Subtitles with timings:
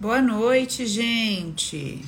[0.00, 2.04] Boa noite, gente.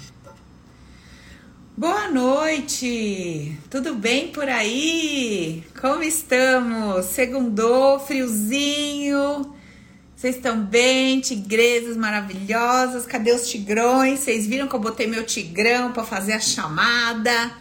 [1.77, 3.57] Boa noite.
[3.71, 5.65] Tudo bem por aí?
[5.81, 7.05] Como estamos?
[7.07, 9.55] Segundou, friozinho.
[10.17, 11.21] Vocês estão bem?
[11.21, 13.07] Tigresas maravilhosas.
[13.07, 14.21] Cadê os tigrões?
[14.21, 17.53] Vocês viram que eu botei meu tigrão para fazer a chamada,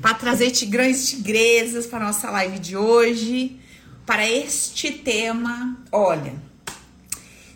[0.00, 3.58] para trazer tigrões e tigresas para nossa live de hoje,
[4.06, 5.76] para este tema.
[5.90, 6.34] Olha,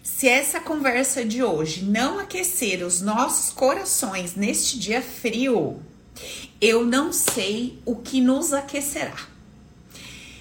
[0.02, 5.82] se essa conversa de hoje não aquecer os nossos corações neste dia frio,
[6.60, 9.16] eu não sei o que nos aquecerá.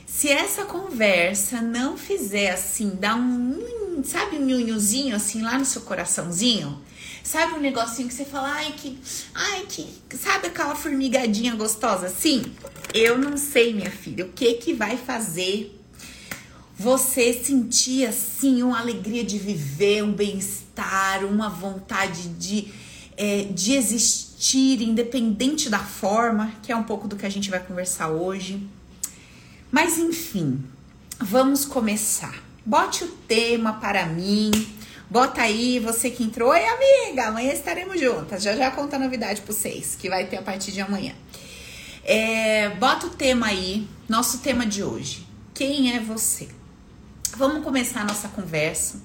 [0.05, 5.81] Se essa conversa não fizer assim, dar um, sabe, um nhunhuzinho assim lá no seu
[5.81, 6.81] coraçãozinho,
[7.21, 8.97] sabe um negocinho que você fala, ai que,
[9.33, 9.85] ai que,
[10.17, 12.43] sabe aquela formigadinha gostosa assim?
[12.93, 15.74] Eu não sei, minha filha, o que que vai fazer
[16.77, 22.67] você sentir assim uma alegria de viver, um bem-estar, uma vontade de,
[23.15, 27.59] é, de existir, independente da forma, que é um pouco do que a gente vai
[27.59, 28.61] conversar hoje.
[29.71, 30.63] Mas enfim,
[31.19, 32.43] vamos começar.
[32.65, 34.51] Bote o tema para mim.
[35.09, 36.49] Bota aí, você que entrou.
[36.49, 38.43] Oi, amiga, amanhã estaremos juntas.
[38.43, 41.13] Já já conta a novidade para vocês, que vai ter a partir de amanhã.
[42.03, 45.25] É, bota o tema aí, nosso tema de hoje.
[45.53, 46.49] Quem é você?
[47.37, 48.97] Vamos começar a nossa conversa.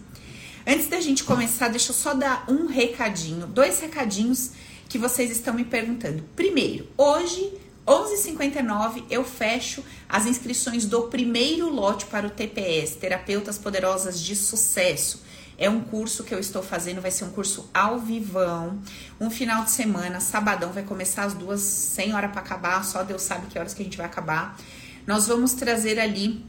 [0.64, 4.52] Antes da gente começar, deixa eu só dar um recadinho, dois recadinhos
[4.88, 6.22] que vocês estão me perguntando.
[6.36, 7.52] Primeiro, hoje,
[7.84, 15.24] 11h59, eu fecho as inscrições do primeiro lote para o TPS, Terapeutas Poderosas de Sucesso.
[15.58, 18.80] É um curso que eu estou fazendo, vai ser um curso ao vivão,
[19.20, 23.22] um final de semana, sabadão, vai começar às duas, sem hora para acabar, só Deus
[23.22, 24.56] sabe que horas que a gente vai acabar.
[25.04, 26.44] Nós vamos trazer ali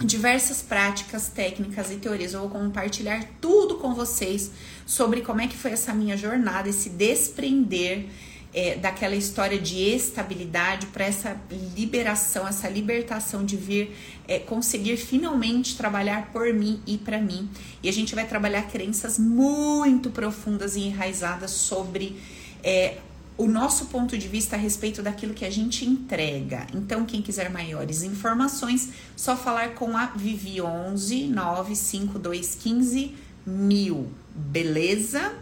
[0.00, 2.34] diversas práticas, técnicas e teorias.
[2.34, 4.50] Eu vou compartilhar tudo com vocês
[4.84, 8.06] sobre como é que foi essa minha jornada, esse desprender
[8.52, 11.38] é, daquela história de estabilidade para essa
[11.76, 13.94] liberação, essa libertação de vir
[14.26, 17.48] é, conseguir finalmente trabalhar por mim e para mim.
[17.82, 22.16] E a gente vai trabalhar crenças muito profundas e enraizadas sobre
[22.62, 22.96] é,
[23.38, 26.66] o nosso ponto de vista a respeito daquilo que a gente entrega.
[26.72, 33.14] Então, quem quiser maiores informações, só falar com a Vivi 11 95215
[33.46, 34.10] mil.
[34.34, 35.34] Beleza?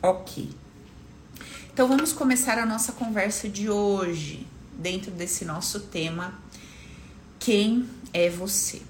[0.00, 0.48] Ok.
[1.72, 4.46] Então, vamos começar a nossa conversa de hoje,
[4.78, 6.32] dentro desse nosso tema:
[7.40, 8.82] Quem é você?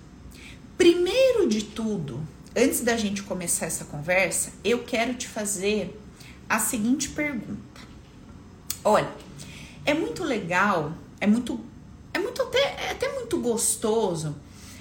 [0.76, 2.20] Primeiro de tudo,
[2.54, 5.98] antes da gente começar essa conversa, eu quero te fazer
[6.47, 7.75] a seguinte pergunta
[8.88, 9.10] Olha,
[9.84, 11.58] é muito legal, é muito,
[12.14, 14.36] é muito até, é até muito gostoso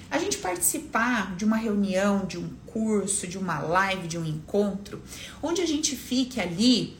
[0.08, 5.02] a gente participar de uma reunião, de um curso, de uma live, de um encontro,
[5.42, 6.96] onde a gente fique ali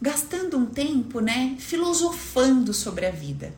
[0.00, 3.52] gastando um tempo, né, filosofando sobre a vida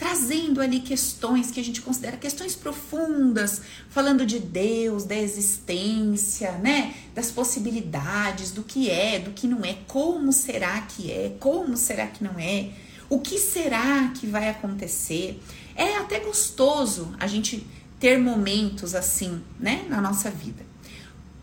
[0.00, 6.94] trazendo ali questões que a gente considera questões profundas, falando de Deus, da existência, né?
[7.14, 12.06] Das possibilidades, do que é, do que não é, como será que é, como será
[12.06, 12.70] que não é,
[13.10, 15.38] o que será que vai acontecer.
[15.76, 17.66] É até gostoso a gente
[17.98, 20.64] ter momentos assim, né, na nossa vida.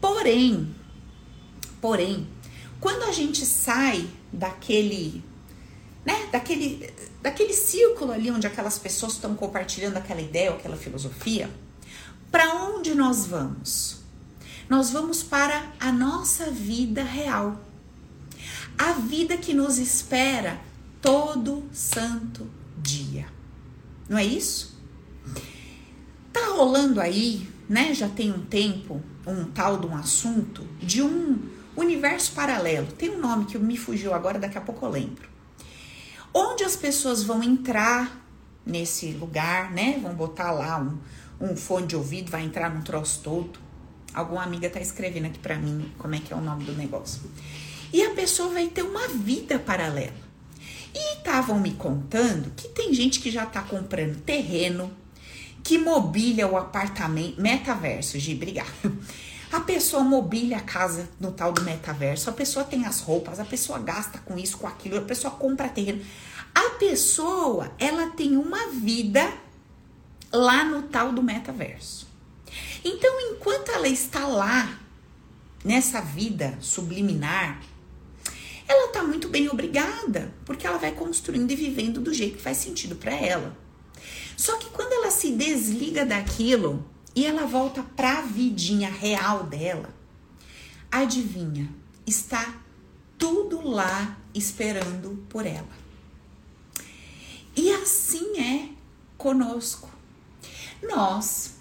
[0.02, 0.68] Porém,
[1.80, 2.28] porém,
[2.80, 5.24] quando a gente sai daquele
[6.08, 6.90] né, daquele,
[7.22, 11.50] daquele círculo ali onde aquelas pessoas estão compartilhando aquela ideia aquela filosofia,
[12.32, 13.98] para onde nós vamos?
[14.70, 17.60] Nós vamos para a nossa vida real.
[18.78, 20.62] A vida que nos espera
[21.02, 23.28] todo santo dia.
[24.08, 24.80] Não é isso?
[26.32, 27.94] Tá rolando aí, né?
[27.94, 31.38] Já tem um tempo, um tal de um assunto de um
[31.76, 32.88] universo paralelo.
[32.94, 35.37] Tem um nome que me fugiu agora, daqui a pouco eu lembro
[36.38, 38.24] onde as pessoas vão entrar
[38.64, 40.00] nesse lugar, né?
[40.02, 43.60] Vão botar lá um, um fone de ouvido, vai entrar num troço todo.
[44.14, 47.22] Alguma amiga tá escrevendo aqui para mim como é que é o nome do negócio.
[47.92, 50.28] E a pessoa vai ter uma vida paralela.
[50.94, 54.92] E estavam me contando que tem gente que já tá comprando terreno,
[55.64, 58.72] que mobília o apartamento, metaverso, de brigar.
[59.50, 63.46] A pessoa mobília a casa no tal do metaverso, a pessoa tem as roupas, a
[63.46, 66.02] pessoa gasta com isso, com aquilo, a pessoa compra terreno.
[66.58, 69.32] A pessoa, ela tem uma vida
[70.34, 72.08] lá no tal do metaverso.
[72.84, 74.80] Então, enquanto ela está lá,
[75.64, 77.62] nessa vida subliminar,
[78.68, 82.58] ela está muito bem obrigada, porque ela vai construindo e vivendo do jeito que faz
[82.58, 83.56] sentido para ela.
[84.36, 86.84] Só que quando ela se desliga daquilo
[87.16, 89.94] e ela volta para a vidinha real dela,
[90.92, 91.70] adivinha,
[92.04, 92.56] está
[93.16, 95.87] tudo lá esperando por ela.
[97.58, 98.70] E assim é
[99.18, 99.90] conosco.
[100.88, 101.56] Nós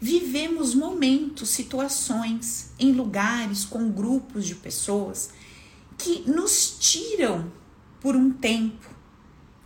[0.00, 5.30] vivemos momentos, situações em lugares com grupos de pessoas
[5.96, 7.50] que nos tiram
[8.00, 8.90] por um tempo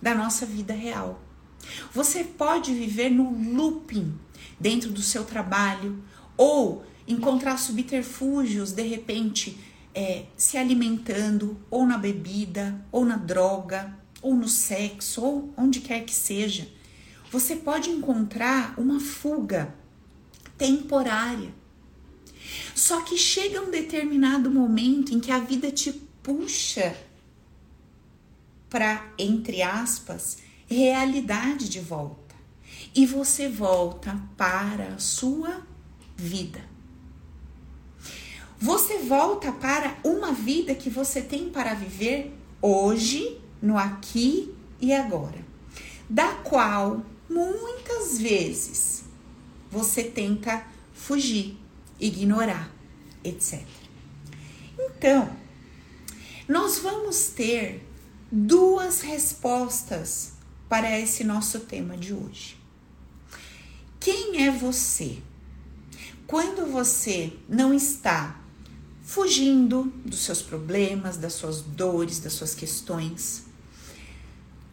[0.03, 1.23] da nossa vida real.
[1.94, 4.15] Você pode viver no looping
[4.61, 6.05] dentro do seu trabalho
[6.37, 9.59] ou encontrar subterfúgios de repente
[9.94, 16.05] é, se alimentando ou na bebida ou na droga ou no sexo ou onde quer
[16.05, 16.69] que seja.
[17.31, 19.75] Você pode encontrar uma fuga
[20.59, 21.55] temporária.
[22.75, 26.97] Só que chega um determinado momento em que a vida te puxa
[28.69, 32.35] para, entre aspas, realidade de volta.
[32.95, 35.67] E você volta para a sua
[36.17, 36.65] vida.
[38.59, 45.45] Você volta para uma vida que você tem para viver hoje, no aqui e agora,
[46.09, 49.05] da qual muitas vezes
[49.71, 51.57] você tenta fugir,
[51.99, 52.73] ignorar,
[53.23, 53.62] etc.
[54.79, 55.31] Então,
[56.49, 57.87] nós vamos ter
[58.31, 60.33] duas respostas
[60.69, 62.57] para esse nosso tema de hoje.
[63.99, 65.19] Quem é você?
[66.27, 68.41] Quando você não está
[69.11, 73.43] fugindo dos seus problemas, das suas dores, das suas questões.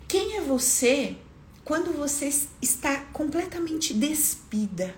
[0.07, 1.17] Quem é você
[1.63, 2.29] quando você
[2.61, 4.95] está completamente despida,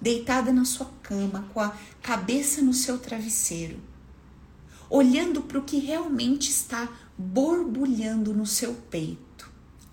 [0.00, 3.78] deitada na sua cama, com a cabeça no seu travesseiro,
[4.88, 6.88] olhando para o que realmente está
[7.18, 9.26] borbulhando no seu peito?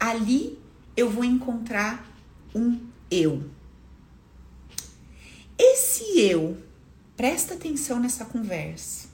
[0.03, 0.59] ali
[0.97, 2.05] eu vou encontrar
[2.53, 2.77] um
[3.09, 3.49] eu.
[5.57, 6.57] Esse eu,
[7.15, 9.07] presta atenção nessa conversa.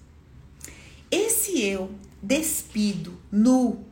[1.12, 1.92] Esse eu
[2.24, 3.86] despido, nu,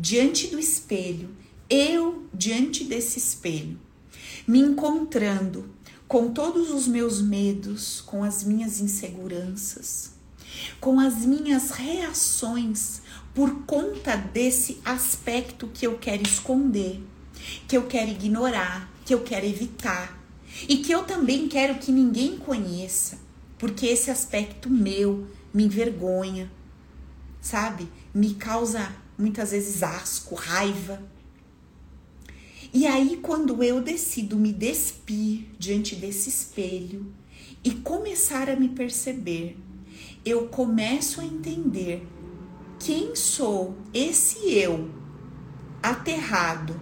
[0.00, 1.28] diante do espelho,
[1.68, 3.76] eu diante desse espelho,
[4.46, 5.68] me encontrando
[6.06, 10.12] com todos os meus medos, com as minhas inseguranças,
[10.80, 13.02] com as minhas reações
[13.34, 17.02] por conta desse aspecto que eu quero esconder,
[17.66, 20.16] que eu quero ignorar, que eu quero evitar
[20.68, 23.18] e que eu também quero que ninguém conheça,
[23.58, 26.50] porque esse aspecto meu me envergonha,
[27.40, 27.88] sabe?
[28.14, 31.02] Me causa muitas vezes asco, raiva.
[32.72, 37.12] E aí, quando eu decido me despir diante desse espelho
[37.64, 39.56] e começar a me perceber,
[40.24, 42.06] eu começo a entender
[42.78, 44.90] quem sou esse eu
[45.82, 46.78] aterrado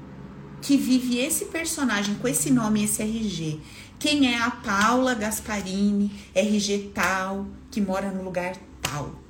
[0.61, 3.61] que vive esse personagem com esse nome, esse RG.
[3.99, 9.26] Quem é a Paula Gasparini, RG tal, que mora no lugar tal.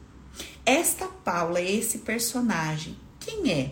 [0.66, 3.70] Esta Paula, esse personagem, quem é?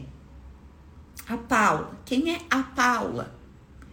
[1.28, 1.98] A Paula.
[2.04, 3.34] Quem é a Paula?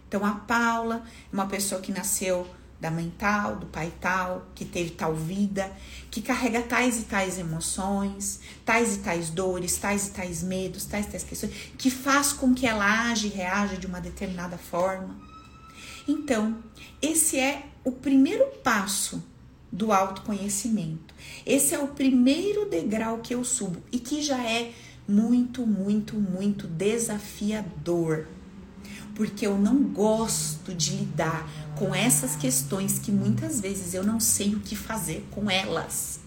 [0.06, 2.46] Então, a Paula é uma pessoa que nasceu
[2.78, 5.72] da mãe tal, do pai tal, que teve tal vida,
[6.12, 11.06] que carrega tais e tais emoções, tais e tais dores, tais e tais medos, tais
[11.06, 15.16] e tais questões, que faz com que ela age e reaja de uma determinada forma.
[16.06, 16.62] Então,
[17.00, 19.31] esse é o primeiro passo
[19.72, 21.14] do autoconhecimento.
[21.46, 24.72] Esse é o primeiro degrau que eu subo e que já é
[25.08, 28.26] muito, muito, muito desafiador
[29.14, 34.54] porque eu não gosto de lidar com essas questões que muitas vezes eu não sei
[34.54, 36.20] o que fazer com elas.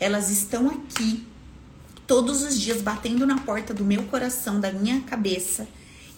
[0.00, 1.26] Elas estão aqui
[2.06, 5.68] todos os dias batendo na porta do meu coração, da minha cabeça,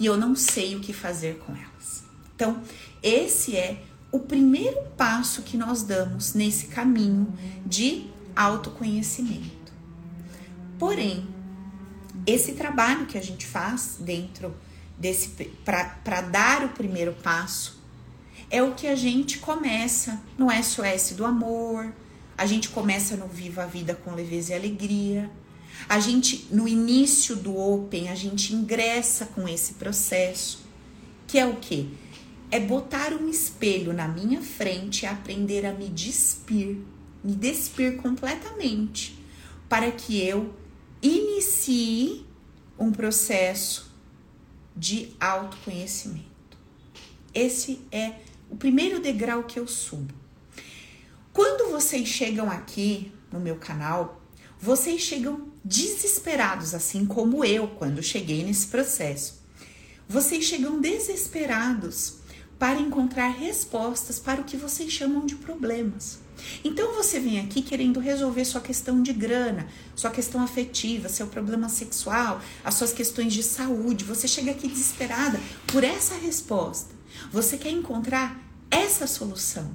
[0.01, 2.05] e eu não sei o que fazer com elas.
[2.35, 2.63] Então,
[3.03, 7.33] esse é o primeiro passo que nós damos nesse caminho
[7.65, 9.73] de autoconhecimento.
[10.79, 11.27] Porém,
[12.27, 14.55] esse trabalho que a gente faz dentro
[14.97, 15.29] desse
[15.65, 17.79] para dar o primeiro passo
[18.51, 21.93] é o que a gente começa no SOS do amor,
[22.37, 25.31] a gente começa no Viva a Vida com leveza e alegria.
[25.89, 30.61] A gente no início do Open, a gente ingressa com esse processo,
[31.27, 31.95] que é o que?
[32.51, 36.79] É botar um espelho na minha frente e aprender a me despir,
[37.23, 39.23] me despir completamente,
[39.69, 40.55] para que eu
[41.03, 42.27] inicie
[42.79, 43.93] um processo
[44.75, 46.29] de autoconhecimento.
[47.35, 48.15] Esse é
[48.51, 50.15] o primeiro degrau que eu subo.
[51.33, 54.23] Quando vocês chegam aqui no meu canal,
[54.59, 59.43] vocês chegam desesperados, assim como eu quando cheguei nesse processo.
[60.09, 62.18] Vocês chegam desesperados
[62.59, 66.19] para encontrar respostas para o que vocês chamam de problemas.
[66.65, 71.69] Então você vem aqui querendo resolver sua questão de grana, sua questão afetiva, seu problema
[71.69, 74.05] sexual, as suas questões de saúde.
[74.05, 76.95] Você chega aqui desesperada por essa resposta.
[77.33, 79.75] Você quer encontrar essa solução.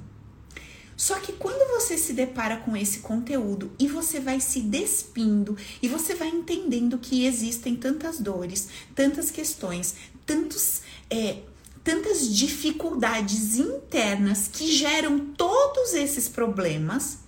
[0.96, 5.88] Só que quando você se depara com esse conteúdo e você vai se despindo e
[5.88, 11.38] você vai entendendo que existem tantas dores, tantas questões, tantos é,
[11.84, 17.18] tantas dificuldades internas que geram todos esses problemas,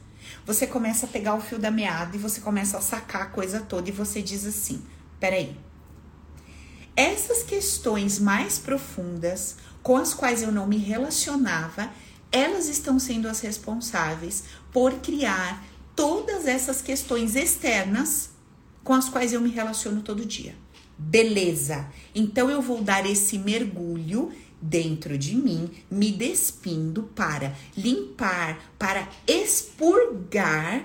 [0.46, 3.60] você começa a pegar o fio da meada e você começa a sacar a coisa
[3.60, 4.82] toda e você diz assim:
[5.20, 5.54] peraí.
[6.96, 11.90] Essas questões mais profundas com as quais eu não me relacionava,
[12.32, 15.62] elas estão sendo as responsáveis por criar
[15.94, 18.30] todas essas questões externas
[18.82, 20.54] com as quais eu me relaciono todo dia.
[20.98, 21.86] Beleza.
[22.14, 30.84] Então eu vou dar esse mergulho dentro de mim, me despindo para limpar, para expurgar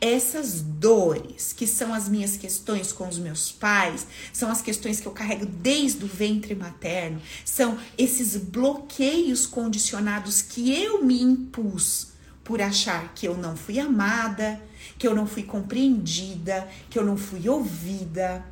[0.00, 5.06] essas dores, que são as minhas questões com os meus pais, são as questões que
[5.06, 12.08] eu carrego desde o ventre materno, são esses bloqueios condicionados que eu me impus
[12.44, 14.62] por achar que eu não fui amada,
[14.98, 18.44] que eu não fui compreendida, que eu não fui ouvida,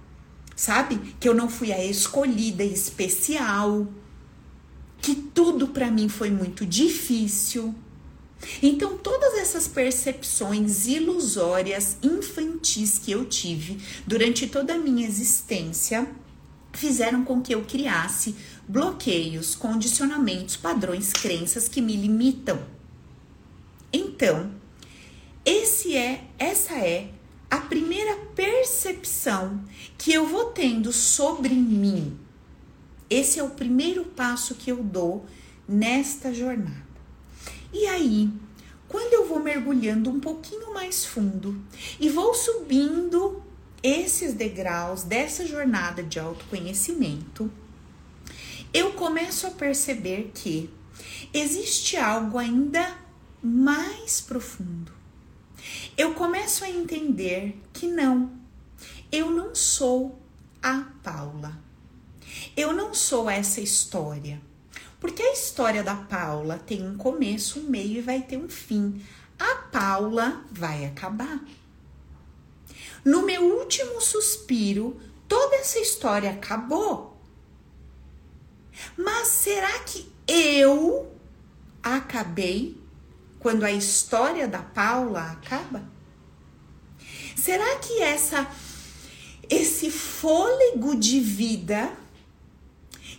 [0.57, 1.15] sabe?
[1.21, 3.87] Que eu não fui a escolhida especial
[5.05, 7.75] que tudo para mim foi muito difícil.
[8.63, 16.09] Então, todas essas percepções ilusórias, infantis que eu tive durante toda a minha existência
[16.73, 18.35] fizeram com que eu criasse
[18.67, 22.59] bloqueios, condicionamentos, padrões, crenças que me limitam.
[23.93, 24.53] Então,
[25.45, 27.11] esse é, essa é
[27.51, 29.63] a primeira percepção
[29.99, 32.24] que eu vou tendo sobre mim
[33.09, 35.27] esse é o primeiro passo que eu dou
[35.69, 36.85] nesta jornada.
[37.73, 38.31] E aí,
[38.89, 41.61] quando eu vou mergulhando um pouquinho mais fundo
[41.99, 43.43] e vou subindo
[43.83, 47.51] esses degraus dessa jornada de autoconhecimento,
[48.73, 50.71] eu começo a perceber que
[51.33, 52.97] existe algo ainda
[53.43, 54.93] mais profundo.
[55.97, 58.33] Eu começo a entender que não,
[59.11, 60.19] eu não sou
[60.63, 61.64] a Paula.
[62.57, 64.41] Eu não sou essa história.
[65.01, 69.03] Porque a história da Paula tem um começo, um meio e vai ter um fim.
[69.39, 71.41] A Paula vai acabar.
[73.05, 77.21] No meu último suspiro, toda essa história acabou.
[78.97, 81.13] Mas será que eu
[81.83, 82.81] acabei
[83.41, 85.83] quando a história da Paula acaba?
[87.37, 88.51] Será que essa
[89.51, 91.95] esse fôlego de vida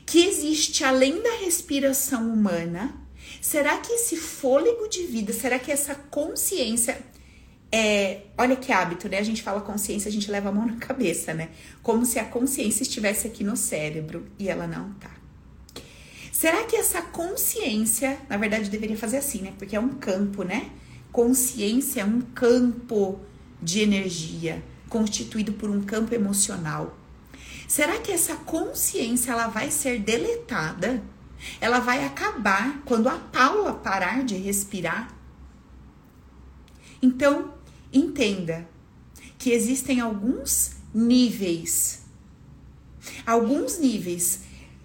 [0.06, 2.94] que existe além da respiração humana?
[3.42, 7.02] Será que esse fôlego de vida, será que essa consciência
[7.72, 9.18] é, olha que hábito, né?
[9.18, 11.50] A gente fala consciência, a gente leva a mão na cabeça, né?
[11.84, 15.12] Como se a consciência estivesse aqui no cérebro e ela não tá.
[16.32, 19.54] Será que essa consciência, na verdade, deveria fazer assim, né?
[19.58, 20.70] Porque é um campo, né?
[21.12, 23.20] Consciência é um campo
[23.62, 26.98] de energia constituído por um campo emocional.
[27.68, 31.04] Será que essa consciência ela vai ser deletada?
[31.60, 35.14] Ela vai acabar quando a Paula parar de respirar?
[37.02, 37.54] Então,
[37.92, 38.68] entenda
[39.38, 42.04] que existem alguns níveis,
[43.26, 44.42] alguns níveis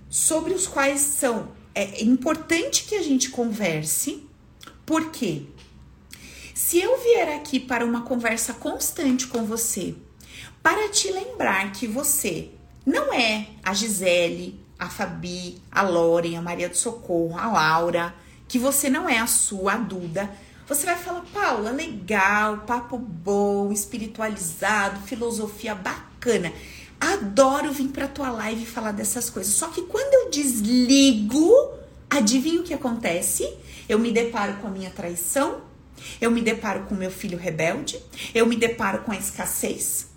[0.08, 4.26] sobre os quais são é importante que a gente converse,
[4.84, 5.46] porque
[6.54, 9.94] se eu vier aqui para uma conversa constante com você,
[10.62, 12.50] para te lembrar que você
[12.84, 18.14] não é a Gisele, a Fabi, a Loren, a Maria do Socorro, a Laura,
[18.48, 20.30] que você não é a sua, a Duda.
[20.66, 26.52] Você vai falar, Paula, legal, papo bom, espiritualizado, filosofia bacana.
[27.00, 29.52] Adoro vir pra tua live falar dessas coisas.
[29.52, 31.72] Só que quando eu desligo,
[32.08, 33.52] adivinha o que acontece?
[33.88, 35.62] Eu me deparo com a minha traição,
[36.20, 38.00] eu me deparo com meu filho rebelde,
[38.34, 40.09] eu me deparo com a escassez,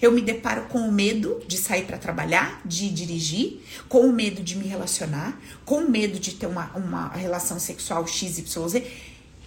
[0.00, 4.42] eu me deparo com o medo de sair para trabalhar, de dirigir, com o medo
[4.42, 8.82] de me relacionar, com o medo de ter uma, uma relação sexual XYZ.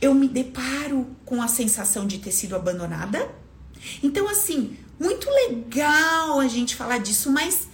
[0.01, 3.29] Eu me deparo com a sensação de ter sido abandonada.
[4.01, 7.67] Então, assim, muito legal a gente falar disso, mas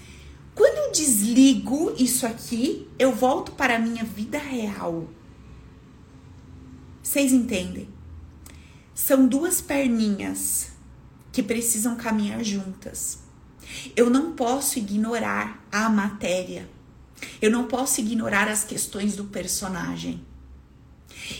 [0.55, 5.07] quando eu desligo isso aqui, eu volto para a minha vida real.
[7.03, 7.87] Vocês entendem?
[8.93, 10.71] São duas perninhas
[11.37, 13.19] que precisam caminhar juntas.
[13.95, 16.67] Eu não posso ignorar a matéria.
[17.39, 20.25] Eu não posso ignorar as questões do personagem.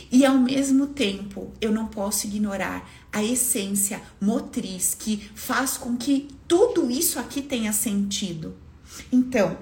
[0.08, 6.28] E ao mesmo tempo, eu não posso ignorar a essência motriz que faz com que
[6.46, 8.54] tudo isso aqui tenha sentido.
[9.10, 9.58] Então,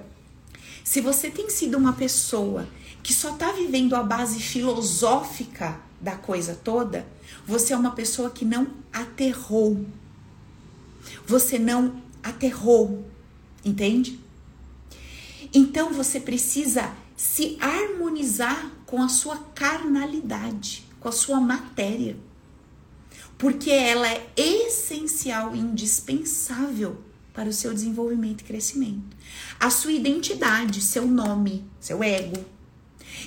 [0.83, 2.69] se você tem sido uma pessoa
[3.01, 7.07] que só está vivendo a base filosófica da coisa toda,
[7.43, 9.83] você é uma pessoa que não aterrou.
[11.25, 13.05] Você não aterrou,
[13.63, 14.19] entende?
[15.53, 22.17] Então você precisa se harmonizar com a sua carnalidade, com a sua matéria.
[23.37, 27.01] Porque ela é essencial e indispensável
[27.33, 29.15] para o seu desenvolvimento e crescimento.
[29.59, 32.43] A sua identidade, seu nome, seu ego,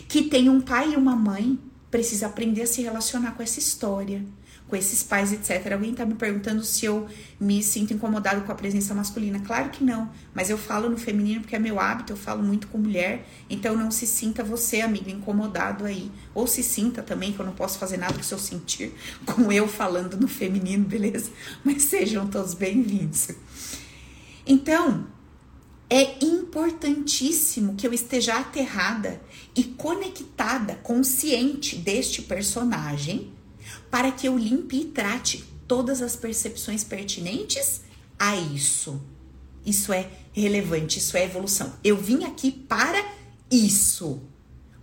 [0.08, 1.58] que tem um pai e uma mãe,
[1.90, 4.25] precisa aprender a se relacionar com essa história,
[4.71, 5.73] com esses pais, etc.
[5.73, 7.09] Alguém tá me perguntando se eu
[7.41, 9.41] me sinto incomodado com a presença masculina.
[9.41, 12.69] Claro que não, mas eu falo no feminino porque é meu hábito, eu falo muito
[12.69, 16.11] com mulher, então não se sinta você, amigo, incomodado aí.
[16.33, 18.95] Ou se sinta também, que eu não posso fazer nada com o seu sentir,
[19.27, 21.31] com eu falando no feminino, beleza?
[21.65, 23.31] Mas sejam todos bem-vindos.
[24.47, 25.07] Então,
[25.89, 29.21] é importantíssimo que eu esteja aterrada
[29.57, 33.33] e conectada, consciente deste personagem
[33.90, 37.82] para que eu limpe e trate todas as percepções pertinentes
[38.18, 39.00] a isso.
[39.64, 41.73] Isso é relevante, isso é evolução.
[41.82, 43.04] Eu vim aqui para
[43.50, 44.23] isso,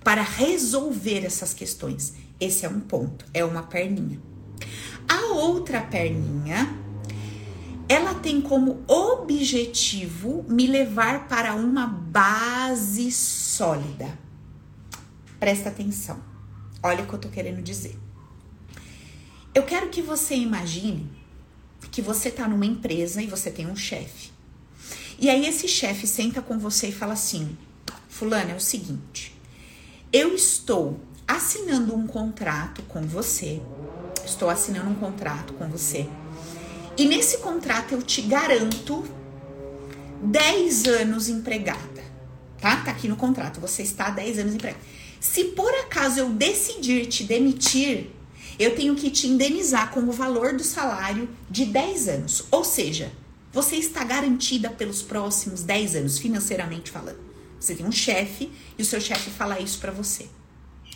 [0.03, 2.13] para resolver essas questões.
[2.39, 4.19] Esse é um ponto, é uma perninha.
[5.07, 6.67] A outra perninha,
[7.89, 14.17] ela tem como objetivo me levar para uma base sólida.
[15.39, 16.19] Presta atenção.
[16.83, 17.97] Olha o que eu tô querendo dizer.
[19.57, 21.09] Eu quero que você imagine
[21.89, 24.29] que você está numa empresa e você tem um chefe.
[25.17, 27.58] E aí esse chefe senta com você e fala assim:
[28.08, 29.36] "Fulano, é o seguinte,
[30.13, 33.60] eu estou assinando um contrato com você.
[34.23, 36.08] Estou assinando um contrato com você.
[36.95, 39.03] E nesse contrato eu te garanto
[40.21, 42.03] 10 anos empregada.
[42.62, 42.75] Tá?
[42.84, 44.84] Tá aqui no contrato, você está 10 anos empregada.
[45.19, 48.12] Se por acaso eu decidir te demitir,
[48.60, 52.46] eu tenho que te indenizar com o valor do salário de 10 anos.
[52.50, 53.12] Ou seja,
[53.52, 57.20] você está garantida pelos próximos 10 anos, financeiramente falando.
[57.60, 60.28] Você tem um chefe e o seu chefe fala isso para você.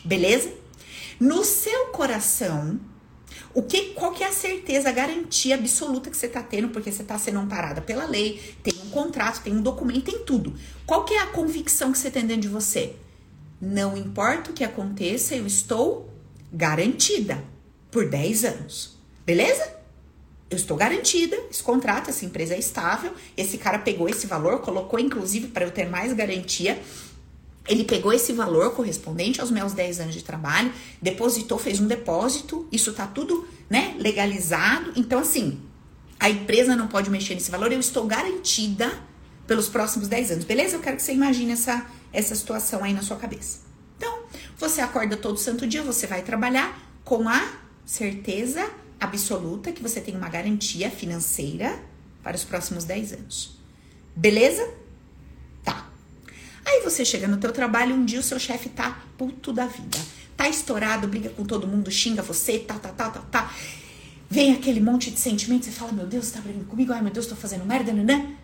[0.03, 0.51] Beleza?
[1.19, 2.79] No seu coração,
[3.53, 6.91] o que, qual que é a certeza, a garantia absoluta que você está tendo, porque
[6.91, 10.55] você está sendo amparada pela lei, tem um contrato, tem um documento, tem tudo.
[10.85, 12.95] Qual que é a convicção que você tem dentro de você?
[13.59, 16.09] Não importa o que aconteça, eu estou
[16.51, 17.50] garantida
[17.91, 18.97] por 10 anos.
[19.25, 19.81] Beleza?
[20.49, 23.13] Eu estou garantida, esse contrato, essa empresa é estável.
[23.37, 26.81] Esse cara pegou esse valor, colocou inclusive para eu ter mais garantia.
[27.67, 32.67] Ele pegou esse valor correspondente aos meus 10 anos de trabalho, depositou, fez um depósito,
[32.71, 34.91] isso tá tudo, né, legalizado.
[34.95, 35.61] Então assim,
[36.19, 38.91] a empresa não pode mexer nesse valor, eu estou garantida
[39.45, 40.43] pelos próximos 10 anos.
[40.43, 40.75] Beleza?
[40.75, 43.59] Eu quero que você imagine essa essa situação aí na sua cabeça.
[43.97, 44.23] Então,
[44.57, 50.15] você acorda todo santo dia, você vai trabalhar com a certeza absoluta que você tem
[50.15, 51.83] uma garantia financeira
[52.21, 53.59] para os próximos 10 anos.
[54.15, 54.67] Beleza?
[55.63, 55.89] Tá.
[56.65, 59.97] Aí você chega no teu trabalho, um dia o seu chefe tá puto da vida.
[60.37, 63.53] Tá estourado, briga com todo mundo, xinga você, tá, tá, tá, tá, tá.
[64.29, 66.93] Vem aquele monte de sentimentos, você fala, meu Deus, você tá brigando comigo?
[66.93, 68.37] Ai, meu Deus, tô fazendo merda, né?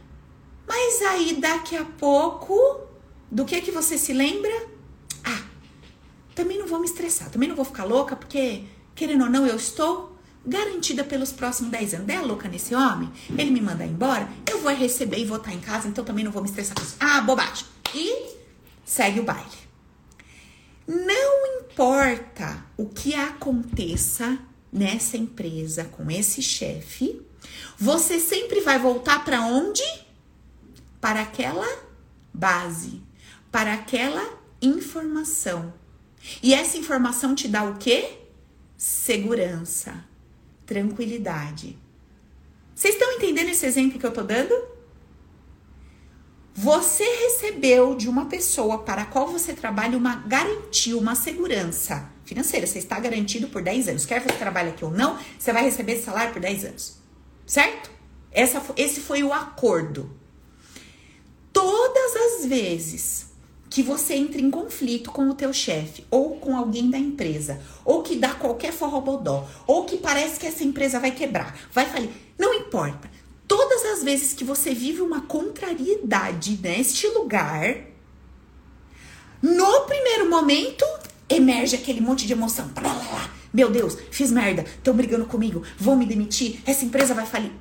[0.67, 2.81] Mas aí, daqui a pouco,
[3.31, 4.51] do que que você se lembra?
[5.23, 5.43] Ah,
[6.35, 8.65] também não vou me estressar, também não vou ficar louca, porque
[8.97, 12.07] querendo ou não, eu estou garantida pelos próximos 10 anos.
[12.07, 15.53] Der a louca nesse homem, ele me manda embora, eu vou receber e vou estar
[15.53, 16.95] em casa, então também não vou me estressar com isso.
[16.99, 17.65] Ah, bobagem.
[17.93, 18.35] E
[18.83, 19.67] segue o baile.
[20.87, 24.39] Não importa o que aconteça
[24.71, 27.21] nessa empresa com esse chefe,
[27.77, 29.83] você sempre vai voltar para onde?
[30.99, 31.67] Para aquela
[32.33, 33.01] base,
[33.51, 35.73] para aquela informação.
[36.41, 38.26] E essa informação te dá o quê?
[38.77, 40.05] Segurança,
[40.65, 41.77] tranquilidade.
[42.75, 44.53] Vocês estão entendendo esse exemplo que eu tô dando?
[46.53, 52.67] Você recebeu de uma pessoa para a qual você trabalha uma garantia, uma segurança financeira.
[52.67, 54.05] Você está garantido por 10 anos.
[54.05, 56.97] Quer você trabalhe aqui ou não, você vai receber esse salário por 10 anos.
[57.45, 57.91] Certo?
[58.31, 60.15] Essa, esse foi o acordo.
[61.51, 63.26] Todas as vezes
[63.69, 68.01] que você entre em conflito com o teu chefe ou com alguém da empresa, ou
[68.03, 72.53] que dá qualquer forrobodó, ou que parece que essa empresa vai quebrar, vai falir, não
[72.53, 73.09] importa.
[73.47, 77.85] Todas as vezes que você vive uma contrariedade neste lugar,
[79.41, 80.83] No primeiro momento,
[81.29, 82.71] emerge aquele monte de emoção.
[83.53, 87.51] Meu Deus, fiz merda, estão brigando comigo, vão me demitir, essa empresa vai falir.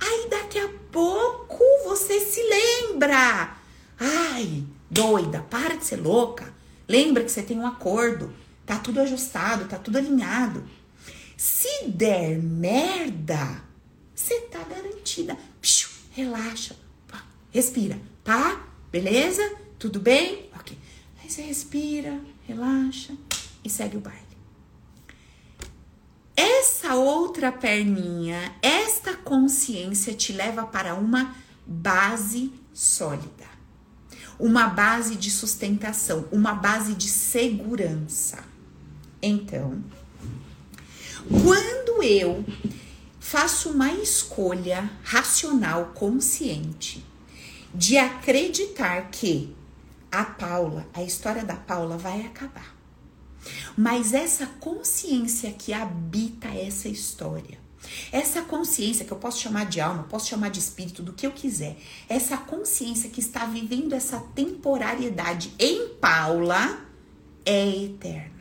[0.00, 3.56] Aí daqui a pouco você se lembra.
[3.98, 6.52] Ai, doida, para de ser louca.
[6.88, 8.32] Lembra que você tem um acordo,
[8.64, 10.64] tá tudo ajustado, tá tudo alinhado.
[11.36, 13.62] Se der merda,
[14.14, 15.36] você tá garantida.
[16.12, 16.74] Relaxa,
[17.50, 18.66] respira, tá?
[18.90, 19.42] Beleza?
[19.78, 20.48] Tudo bem?
[20.58, 20.76] Ok.
[21.22, 23.14] Aí você respira, relaxa
[23.62, 24.24] e segue o baile.
[26.34, 31.34] Essa outra perninha, esta consciência te leva para uma
[31.66, 33.46] base sólida,
[34.38, 38.38] uma base de sustentação, uma base de segurança.
[39.22, 39.82] Então,
[41.28, 42.44] quando eu
[43.18, 47.04] faço uma escolha racional, consciente,
[47.74, 49.54] de acreditar que
[50.10, 52.74] a Paula, a história da Paula vai acabar.
[53.76, 57.58] Mas essa consciência que habita essa história,
[58.12, 61.32] essa consciência que eu posso chamar de alma, posso chamar de espírito, do que eu
[61.32, 61.76] quiser,
[62.08, 66.80] essa consciência que está vivendo essa temporariedade em Paula
[67.44, 68.36] é eterna.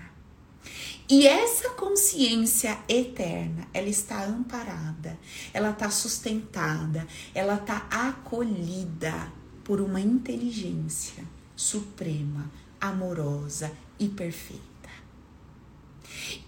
[1.07, 5.19] E essa consciência eterna, ela está amparada,
[5.53, 9.31] ela está sustentada, ela está acolhida
[9.63, 11.23] por uma inteligência
[11.55, 12.49] suprema,
[12.81, 14.74] amorosa e perfeita.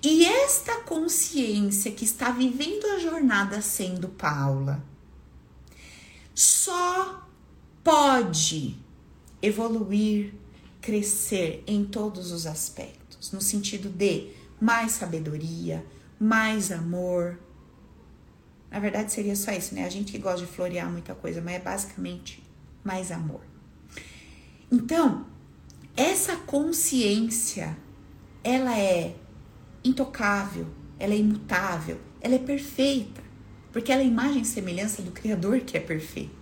[0.04, 4.84] E esta consciência que está vivendo a jornada sendo Paula
[6.34, 7.28] só
[7.84, 8.78] pode
[9.42, 10.34] evoluir,
[10.82, 15.86] crescer em todos os aspectos, no sentido de mais sabedoria,
[16.20, 17.40] mais amor.
[18.70, 19.86] Na verdade, seria só isso, né?
[19.86, 22.44] A gente que gosta de florear muita coisa, mas é basicamente
[22.84, 23.42] mais amor.
[24.72, 25.26] Então,
[25.96, 27.78] essa consciência,
[28.44, 29.16] ela é
[29.88, 30.68] intocável,
[31.00, 33.22] ela é imutável, ela é perfeita,
[33.72, 36.36] porque ela é imagem e semelhança do Criador que é perfeito.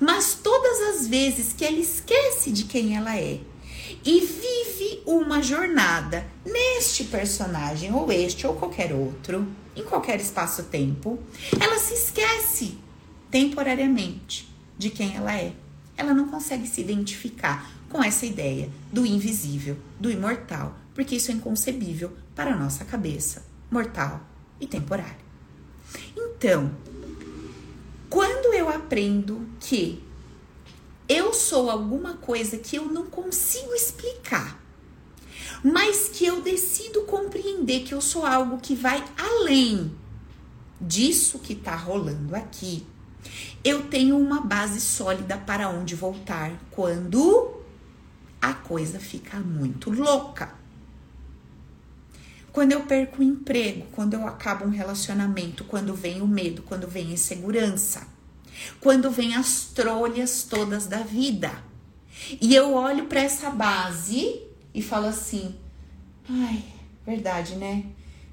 [0.00, 3.40] Mas todas as vezes que ela esquece de quem ela é
[4.04, 11.18] e vive uma jornada neste personagem, ou este, ou qualquer outro, em qualquer espaço-tempo,
[11.60, 12.78] ela se esquece
[13.30, 14.48] temporariamente
[14.78, 15.52] de quem ela é.
[15.96, 21.34] Ela não consegue se identificar com essa ideia do invisível, do imortal, porque isso é
[21.34, 24.20] inconcebível para a nossa cabeça, mortal
[24.60, 25.26] e temporária.
[26.14, 26.70] Então,
[28.10, 30.04] quando eu aprendo que
[31.08, 34.60] eu sou alguma coisa que eu não consigo explicar,
[35.64, 39.92] mas que eu decido compreender que eu sou algo que vai além
[40.80, 42.86] disso que está rolando aqui,
[43.64, 47.62] eu tenho uma base sólida para onde voltar quando
[48.40, 50.55] a coisa fica muito louca.
[52.56, 56.88] Quando eu perco o emprego, quando eu acabo um relacionamento, quando vem o medo, quando
[56.88, 58.16] vem a insegurança
[58.80, 61.50] quando vem as trolhas todas da vida.
[62.40, 64.42] E eu olho para essa base
[64.74, 65.54] e falo assim:
[66.28, 66.64] ai,
[67.04, 67.84] verdade, né?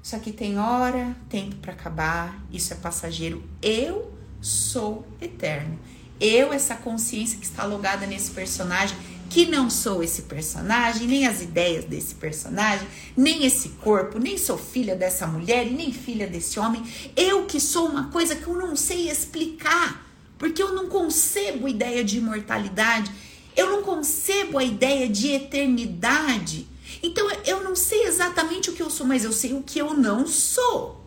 [0.02, 3.42] Isso aqui tem hora, tempo para acabar, isso é passageiro.
[3.62, 5.78] Eu sou eterno.
[6.20, 8.96] Eu, essa consciência que está logada nesse personagem,
[9.34, 14.56] que não sou esse personagem, nem as ideias desse personagem, nem esse corpo, nem sou
[14.56, 16.84] filha dessa mulher e nem filha desse homem.
[17.16, 22.04] Eu que sou uma coisa que eu não sei explicar porque eu não concebo ideia
[22.04, 23.10] de imortalidade,
[23.56, 26.68] eu não concebo a ideia de eternidade.
[27.02, 29.94] Então eu não sei exatamente o que eu sou, mas eu sei o que eu
[29.94, 31.04] não sou.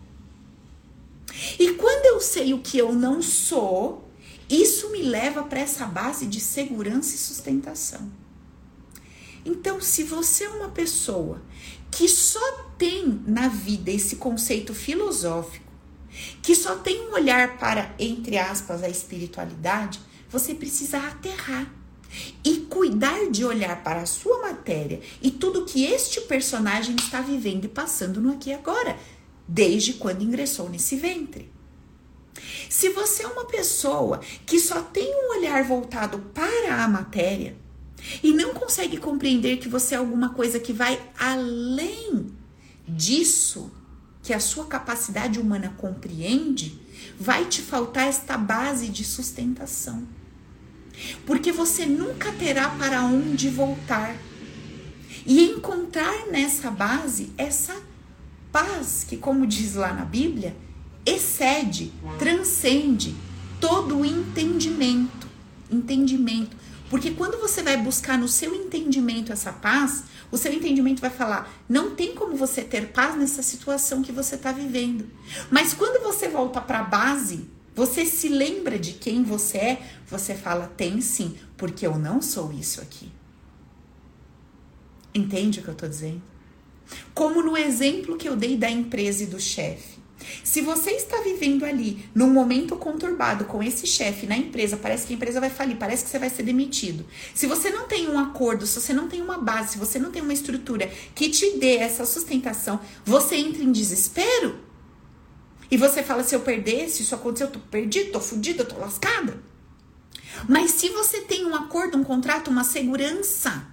[1.58, 4.07] E quando eu sei o que eu não sou,
[4.50, 8.10] isso me leva para essa base de segurança e sustentação.
[9.46, 11.42] Então, se você é uma pessoa
[11.90, 15.66] que só tem na vida esse conceito filosófico,
[16.42, 21.72] que só tem um olhar para, entre aspas, a espiritualidade, você precisa aterrar
[22.44, 27.66] e cuidar de olhar para a sua matéria e tudo que este personagem está vivendo
[27.66, 28.98] e passando no aqui e agora,
[29.48, 31.52] desde quando ingressou nesse ventre.
[32.70, 37.56] Se você é uma pessoa que só tem um olhar voltado para a matéria
[38.24, 42.32] e não consegue compreender que você é alguma coisa que vai além
[42.88, 43.72] disso,
[44.24, 46.80] que a sua capacidade humana compreende,
[47.20, 50.08] vai te faltar esta base de sustentação.
[51.26, 54.16] Porque você nunca terá para onde voltar.
[55.26, 57.76] E encontrar nessa base essa
[58.52, 60.56] paz que, como diz lá na Bíblia,
[61.08, 63.16] excede, transcende
[63.60, 65.28] todo o entendimento.
[65.72, 66.56] Entendimento.
[66.90, 71.52] Porque quando você vai buscar no seu entendimento essa paz, o seu entendimento vai falar:
[71.68, 75.10] não tem como você ter paz nessa situação que você está vivendo.
[75.50, 80.34] Mas quando você volta para a base, você se lembra de quem você é, você
[80.34, 83.12] fala: tem sim, porque eu não sou isso aqui.
[85.14, 86.22] Entende o que eu estou dizendo?
[87.14, 89.97] Como no exemplo que eu dei da empresa e do chefe.
[90.44, 95.14] Se você está vivendo ali num momento conturbado com esse chefe na empresa, parece que
[95.14, 97.06] a empresa vai falir, parece que você vai ser demitido.
[97.34, 100.12] Se você não tem um acordo, se você não tem uma base, se você não
[100.12, 104.60] tem uma estrutura que te dê essa sustentação, você entra em desespero.
[105.70, 108.68] E você fala: se eu perder, se isso acontecer, eu tô perdido, tô fudido, eu
[108.68, 109.42] tô lascada.
[110.48, 113.68] Mas se você tem um acordo, um contrato, uma segurança,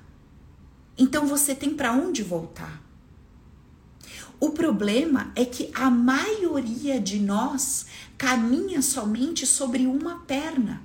[0.96, 2.82] então você tem para onde voltar.
[4.44, 7.86] O problema é que a maioria de nós
[8.18, 10.82] caminha somente sobre uma perna.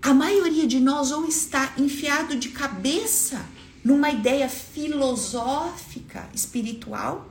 [0.00, 3.44] A maioria de nós ou está enfiado de cabeça
[3.84, 7.28] numa ideia filosófica, espiritual,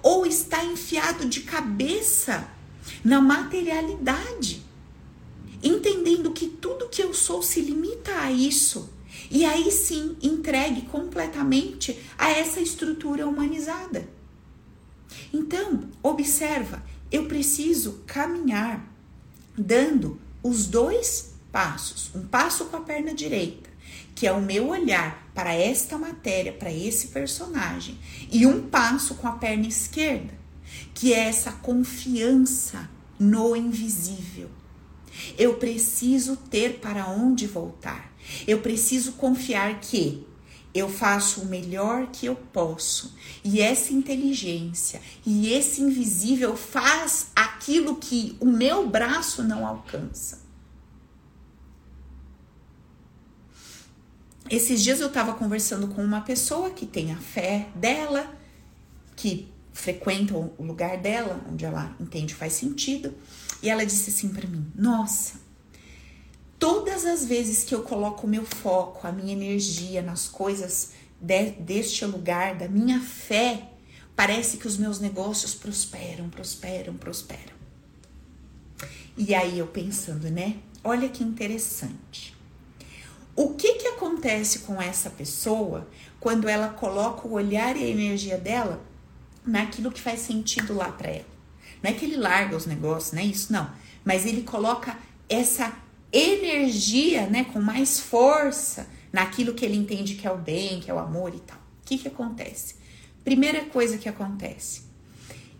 [0.00, 2.48] ou está enfiado de cabeça
[3.02, 4.62] na materialidade,
[5.60, 8.96] entendendo que tudo que eu sou se limita a isso
[9.30, 14.08] e aí sim entregue completamente a essa estrutura humanizada.
[15.32, 18.84] Então, observa, eu preciso caminhar
[19.56, 23.68] dando os dois passos, um passo com a perna direita,
[24.14, 27.98] que é o meu olhar para esta matéria, para esse personagem,
[28.30, 30.34] e um passo com a perna esquerda,
[30.94, 32.88] que é essa confiança
[33.18, 34.50] no invisível.
[35.36, 38.07] Eu preciso ter para onde voltar.
[38.46, 40.26] Eu preciso confiar que
[40.74, 43.14] eu faço o melhor que eu posso.
[43.42, 50.46] E essa inteligência e esse invisível faz aquilo que o meu braço não alcança.
[54.50, 58.34] Esses dias eu estava conversando com uma pessoa que tem a fé dela,
[59.14, 63.14] que frequenta o lugar dela, onde ela entende faz sentido,
[63.62, 65.34] e ela disse assim para mim: Nossa,
[66.58, 71.50] todas as vezes que eu coloco o meu foco, a minha energia nas coisas de,
[71.52, 73.70] deste lugar, da minha fé,
[74.16, 77.56] parece que os meus negócios prosperam, prosperam, prosperam.
[79.16, 80.56] E aí eu pensando, né?
[80.82, 82.36] Olha que interessante.
[83.34, 88.36] O que que acontece com essa pessoa quando ela coloca o olhar e a energia
[88.36, 88.82] dela
[89.46, 91.38] naquilo que faz sentido lá para ela?
[91.82, 93.70] Não é que ele larga os negócios, não é isso, não.
[94.04, 94.96] Mas ele coloca
[95.28, 95.72] essa
[96.12, 100.94] energia, né, com mais força naquilo que ele entende que é o bem, que é
[100.94, 101.58] o amor e tal.
[101.58, 102.76] O que que acontece?
[103.24, 104.82] Primeira coisa que acontece,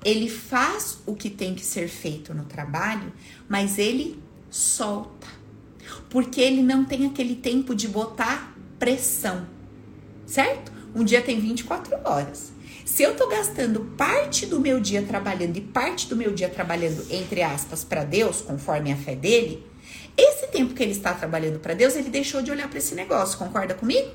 [0.04, 3.12] ele faz o que tem que ser feito no trabalho,
[3.48, 5.26] mas ele solta.
[6.08, 9.46] Porque ele não tem aquele tempo de botar pressão.
[10.26, 10.72] Certo?
[10.94, 12.52] Um dia tem 24 horas.
[12.84, 17.06] Se eu tô gastando parte do meu dia trabalhando e parte do meu dia trabalhando,
[17.11, 19.64] entre aspas, para Deus, conforme a fé dele,
[20.18, 23.38] esse tempo que ele está trabalhando para Deus, ele deixou de olhar para esse negócio,
[23.38, 24.11] concorda comigo?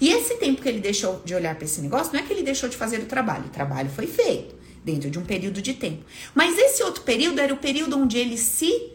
[0.00, 2.42] E esse tempo que ele deixou de olhar para esse negócio, não é que ele
[2.42, 6.04] deixou de fazer o trabalho, o trabalho foi feito dentro de um período de tempo.
[6.34, 8.90] Mas esse outro período era o período onde ele se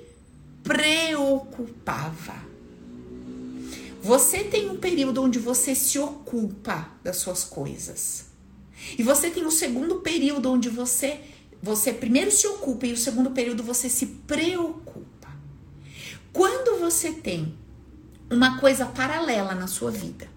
[0.63, 2.35] preocupava.
[4.01, 8.25] Você tem um período onde você se ocupa das suas coisas.
[8.97, 11.19] E você tem o segundo período onde você
[11.61, 14.86] você primeiro se ocupa e o segundo período você se preocupa.
[16.37, 17.57] Quando você tem
[18.29, 20.27] uma coisa paralela na sua vida,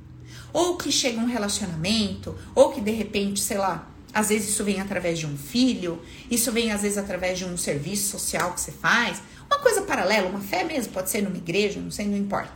[0.50, 4.80] ou que chega um relacionamento, ou que de repente, sei lá, às vezes isso vem
[4.80, 8.72] através de um filho, isso vem às vezes através de um serviço social que você
[8.72, 12.54] faz, uma coisa paralela, uma fé mesmo, pode ser numa igreja, não sei, não importa.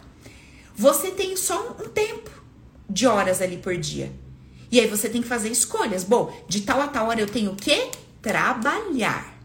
[0.75, 2.31] Você tem só um tempo
[2.89, 4.11] de horas ali por dia.
[4.73, 6.03] E aí você tem que fazer escolhas.
[6.03, 7.91] Bom, de tal a tal hora eu tenho o quê?
[8.23, 9.39] Trabalhar.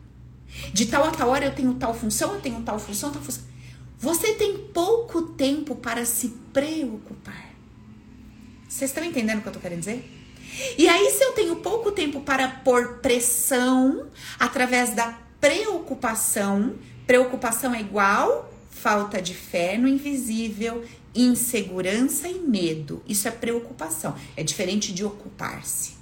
[0.71, 3.49] De tal a tal hora eu tenho tal função, eu tenho tal função, tal função.
[3.99, 7.53] Você tem pouco tempo para se preocupar.
[8.67, 10.09] Vocês estão entendendo o que eu tô querendo dizer?
[10.77, 14.07] E aí, se eu tenho pouco tempo para pôr pressão
[14.39, 23.03] através da preocupação, preocupação é igual falta de fé no invisível, insegurança e medo.
[23.05, 24.15] Isso é preocupação.
[24.38, 25.98] É diferente de ocupar-se.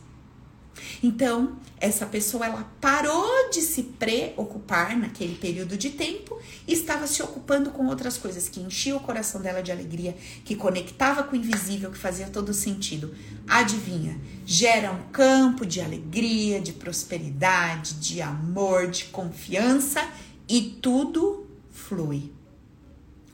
[1.02, 7.22] Então, essa pessoa ela parou de se preocupar naquele período de tempo e estava se
[7.22, 11.40] ocupando com outras coisas que enchiam o coração dela de alegria, que conectava com o
[11.40, 13.14] invisível, que fazia todo sentido.
[13.48, 14.20] Adivinha?
[14.46, 20.08] Gera um campo de alegria, de prosperidade, de amor, de confiança
[20.48, 22.32] e tudo flui.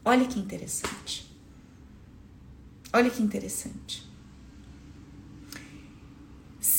[0.04, 1.32] Olha que interessante.
[2.92, 4.13] Olha que interessante.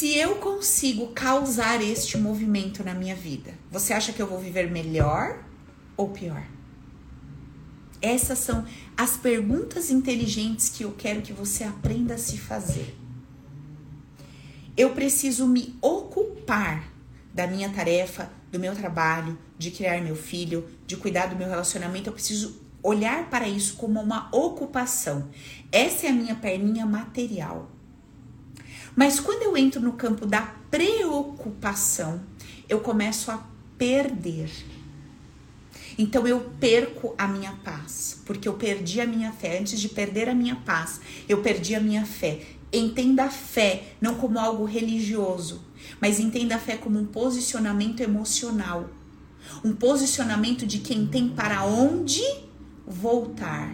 [0.05, 4.71] Se eu consigo causar este movimento na minha vida, você acha que eu vou viver
[4.71, 5.43] melhor
[5.97, 6.45] ou pior?
[8.03, 8.67] Essas são
[8.99, 12.95] as perguntas inteligentes que eu quero que você aprenda a se fazer.
[14.77, 16.87] Eu preciso me ocupar
[17.33, 22.11] da minha tarefa, do meu trabalho, de criar meu filho, de cuidar do meu relacionamento.
[22.11, 25.31] Eu preciso olhar para isso como uma ocupação.
[25.73, 27.74] Essa é a minha perninha material.
[28.97, 32.21] Mas quando eu entro no campo da preocupação,
[32.69, 33.45] eu começo a
[33.77, 34.51] perder.
[35.97, 39.59] Então eu perco a minha paz, porque eu perdi a minha fé.
[39.59, 42.41] Antes de perder a minha paz, eu perdi a minha fé.
[42.73, 45.63] Entenda a fé não como algo religioso,
[46.01, 48.91] mas entenda a fé como um posicionamento emocional.
[49.65, 52.23] Um posicionamento de quem tem para onde
[52.87, 53.73] voltar.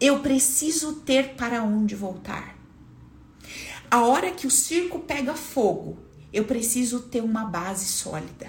[0.00, 2.63] Eu preciso ter para onde voltar.
[3.94, 5.96] A hora que o circo pega fogo,
[6.32, 8.48] eu preciso ter uma base sólida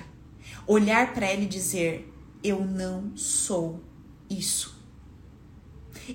[0.66, 2.12] olhar para ela e dizer:
[2.44, 3.80] Eu não sou
[4.28, 4.76] isso.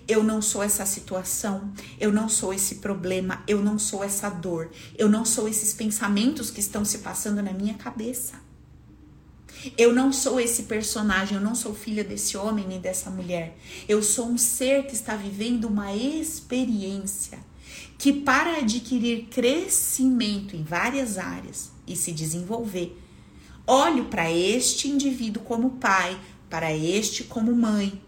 [0.09, 4.69] Eu não sou essa situação, eu não sou esse problema, eu não sou essa dor,
[4.99, 8.35] eu não sou esses pensamentos que estão se passando na minha cabeça.
[9.79, 13.57] Eu não sou esse personagem, eu não sou filha desse homem nem dessa mulher.
[13.89, 17.49] Eu sou um ser que está vivendo uma experiência
[18.01, 22.97] que, para adquirir crescimento em várias áreas e se desenvolver,
[23.73, 28.03] Olho para este indivíduo como pai, para este como mãe,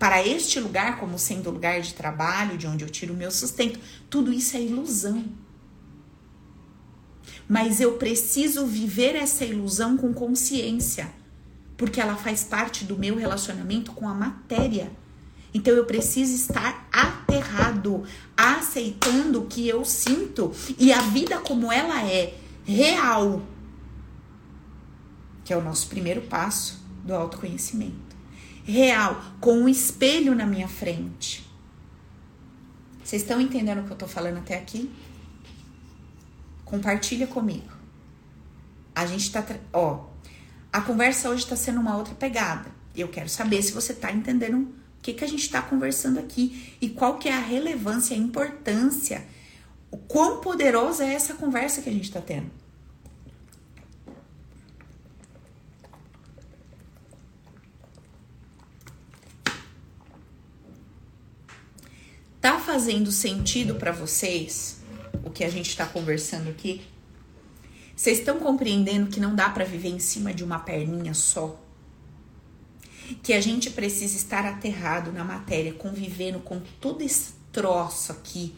[0.00, 3.78] para este lugar como sendo lugar de trabalho, de onde eu tiro o meu sustento.
[4.10, 5.24] Tudo isso é ilusão.
[7.48, 11.08] Mas eu preciso viver essa ilusão com consciência,
[11.76, 14.90] porque ela faz parte do meu relacionamento com a matéria.
[15.54, 18.04] Então eu preciso estar aterrado,
[18.36, 23.42] aceitando o que eu sinto e a vida como ela é, real,
[25.44, 28.16] que é o nosso primeiro passo do autoconhecimento.
[28.64, 31.46] Real, com um espelho na minha frente.
[33.02, 34.90] Vocês estão entendendo o que eu tô falando até aqui?
[36.64, 37.70] Compartilha comigo.
[38.92, 40.06] A gente tá, ó,
[40.72, 42.68] a conversa hoje tá sendo uma outra pegada.
[42.96, 44.74] Eu quero saber se você tá entendendo
[45.06, 49.24] que que a gente tá conversando aqui e qual que é a relevância, a importância,
[49.88, 52.50] o quão poderosa é essa conversa que a gente tá tendo.
[62.40, 64.80] Tá fazendo sentido para vocês
[65.24, 66.82] o que a gente está conversando aqui?
[67.94, 71.65] Vocês estão compreendendo que não dá para viver em cima de uma perninha só?
[73.22, 78.54] Que a gente precisa estar aterrado na matéria, convivendo com todo esse troço aqui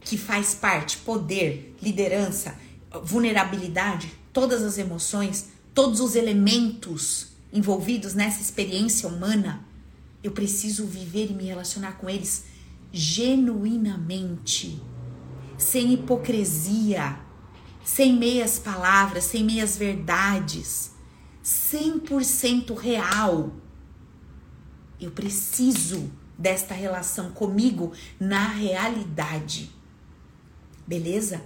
[0.00, 2.54] que faz parte, poder, liderança,
[3.02, 9.64] vulnerabilidade, todas as emoções, todos os elementos envolvidos nessa experiência humana.
[10.22, 12.44] Eu preciso viver e me relacionar com eles
[12.92, 14.80] genuinamente,
[15.58, 17.18] sem hipocrisia,
[17.84, 20.92] sem meias palavras, sem meias verdades,
[21.44, 23.52] 100% real.
[25.00, 29.70] Eu preciso desta relação comigo na realidade.
[30.86, 31.42] Beleza?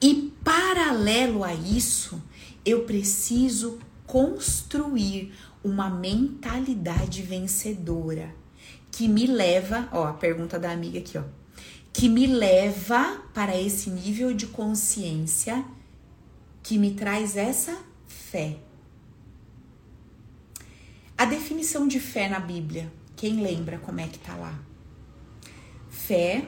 [0.00, 2.22] E paralelo a isso,
[2.64, 8.34] eu preciso construir uma mentalidade vencedora
[8.90, 11.24] que me leva, ó, a pergunta da amiga aqui, ó,
[11.92, 15.64] que me leva para esse nível de consciência
[16.62, 18.58] que me traz essa fé.
[21.24, 24.60] A definição de fé na Bíblia, quem lembra como é que tá lá?
[25.88, 26.46] Fé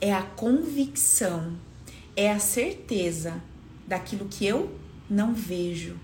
[0.00, 1.58] é a convicção,
[2.14, 3.42] é a certeza
[3.88, 4.72] daquilo que eu
[5.10, 5.98] não vejo,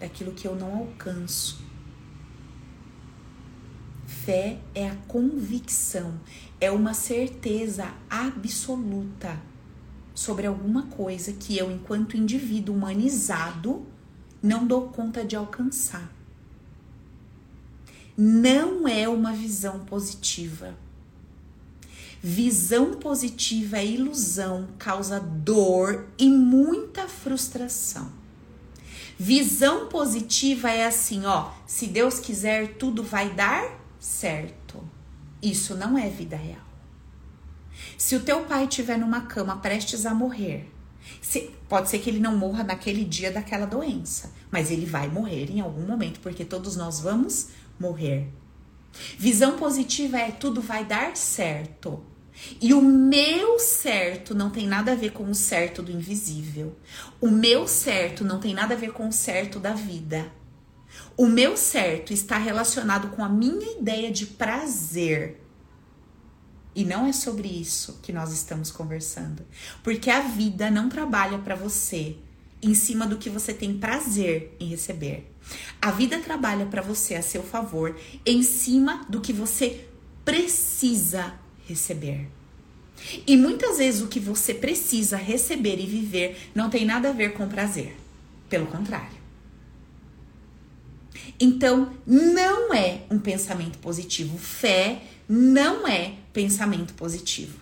[0.00, 1.62] daquilo que eu não alcanço
[4.04, 6.18] Fé é a convicção,
[6.60, 9.40] é uma certeza absoluta
[10.12, 13.86] sobre alguma coisa que eu, enquanto indivíduo humanizado,
[14.42, 16.11] não dou conta de alcançar.
[18.16, 20.74] Não é uma visão positiva.
[22.22, 28.12] Visão positiva é ilusão, causa dor e muita frustração.
[29.18, 34.82] Visão positiva é assim, ó, se Deus quiser, tudo vai dar certo.
[35.42, 36.62] Isso não é vida real.
[37.98, 40.70] Se o teu pai estiver numa cama prestes a morrer,
[41.20, 45.50] se, pode ser que ele não morra naquele dia daquela doença, mas ele vai morrer
[45.50, 47.48] em algum momento, porque todos nós vamos
[47.82, 48.28] morrer.
[49.18, 52.02] Visão positiva é tudo vai dar certo.
[52.60, 56.76] E o meu certo não tem nada a ver com o certo do invisível.
[57.20, 60.32] O meu certo não tem nada a ver com o certo da vida.
[61.16, 65.40] O meu certo está relacionado com a minha ideia de prazer.
[66.74, 69.44] E não é sobre isso que nós estamos conversando.
[69.82, 72.16] Porque a vida não trabalha para você
[72.62, 75.31] em cima do que você tem prazer em receber.
[75.80, 79.86] A vida trabalha para você a seu favor em cima do que você
[80.24, 81.34] precisa
[81.66, 82.28] receber.
[83.26, 87.32] E muitas vezes o que você precisa receber e viver não tem nada a ver
[87.32, 87.96] com prazer.
[88.48, 89.22] Pelo contrário.
[91.40, 94.38] Então, não é um pensamento positivo.
[94.38, 97.58] Fé não é pensamento positivo.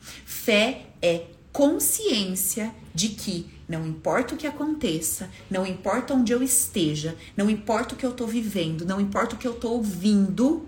[0.00, 7.16] Fé é consciência de que não importa o que aconteça, não importa onde eu esteja,
[7.36, 10.66] não importa o que eu tô vivendo, não importa o que eu tô ouvindo,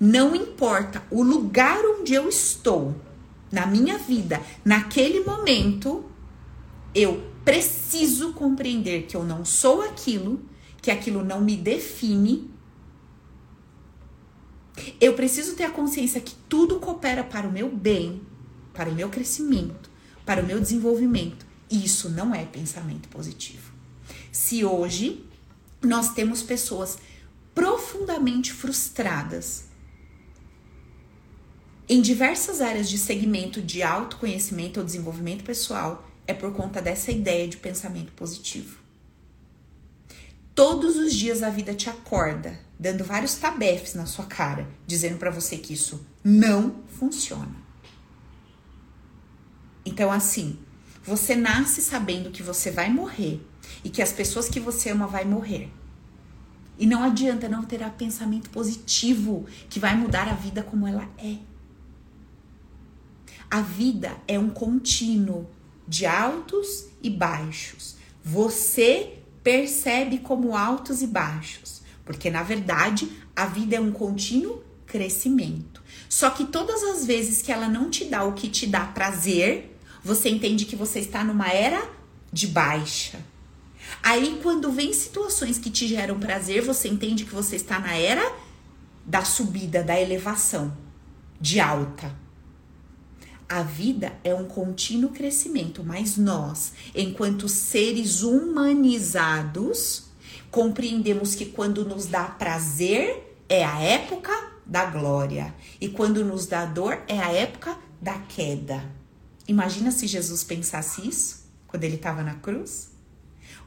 [0.00, 2.94] não importa o lugar onde eu estou
[3.50, 6.04] na minha vida, naquele momento,
[6.94, 10.40] eu preciso compreender que eu não sou aquilo,
[10.80, 12.50] que aquilo não me define.
[15.00, 18.22] Eu preciso ter a consciência que tudo coopera para o meu bem,
[18.72, 19.90] para o meu crescimento,
[20.24, 21.51] para o meu desenvolvimento.
[21.72, 23.72] Isso não é pensamento positivo.
[24.30, 25.26] Se hoje
[25.80, 26.98] nós temos pessoas
[27.54, 29.64] profundamente frustradas
[31.88, 37.48] em diversas áreas de segmento de autoconhecimento ou desenvolvimento pessoal, é por conta dessa ideia
[37.48, 38.78] de pensamento positivo.
[40.54, 45.30] Todos os dias a vida te acorda, dando vários tabefes na sua cara, dizendo para
[45.30, 47.56] você que isso não funciona.
[49.84, 50.58] Então, assim,
[51.04, 53.40] você nasce sabendo que você vai morrer
[53.84, 55.70] e que as pessoas que você ama vai morrer.
[56.78, 61.36] E não adianta não ter pensamento positivo que vai mudar a vida como ela é.
[63.50, 65.46] A vida é um contínuo
[65.86, 67.96] de altos e baixos.
[68.24, 75.82] Você percebe como altos e baixos, porque na verdade a vida é um contínuo crescimento.
[76.08, 79.71] Só que todas as vezes que ela não te dá o que te dá prazer,
[80.02, 81.88] você entende que você está numa era
[82.32, 83.18] de baixa.
[84.02, 88.32] Aí quando vem situações que te geram prazer, você entende que você está na era
[89.04, 90.76] da subida, da elevação,
[91.40, 92.14] de alta.
[93.48, 100.04] A vida é um contínuo crescimento, mas nós, enquanto seres humanizados,
[100.50, 104.32] compreendemos que quando nos dá prazer é a época
[104.64, 109.01] da glória e quando nos dá dor é a época da queda.
[109.46, 112.90] Imagina se Jesus pensasse isso quando ele estava na cruz?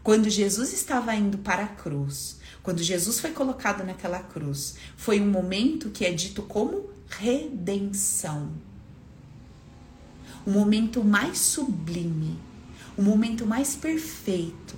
[0.03, 5.30] Quando Jesus estava indo para a cruz, quando Jesus foi colocado naquela cruz, foi um
[5.30, 8.51] momento que é dito como redenção
[10.45, 12.38] o momento mais sublime,
[12.95, 14.76] o momento mais perfeito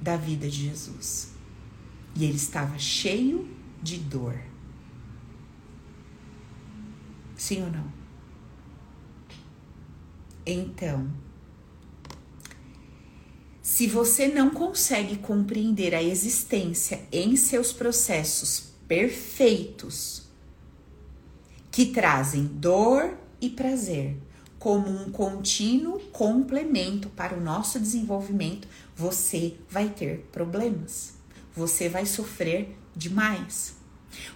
[0.00, 1.32] da vida de Jesus.
[2.16, 3.48] E ele estava cheio
[3.82, 4.38] de dor.
[7.36, 7.99] Sim ou não?
[10.52, 11.10] Então,
[13.62, 20.28] se você não consegue compreender a existência em seus processos perfeitos,
[21.70, 24.16] que trazem dor, e prazer
[24.58, 31.14] como um contínuo complemento para o nosso desenvolvimento, você vai ter problemas.
[31.54, 33.79] Você vai sofrer demais.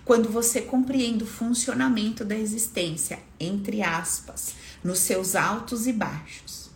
[0.05, 6.71] Quando você compreende o funcionamento da existência, entre aspas, nos seus altos e baixos.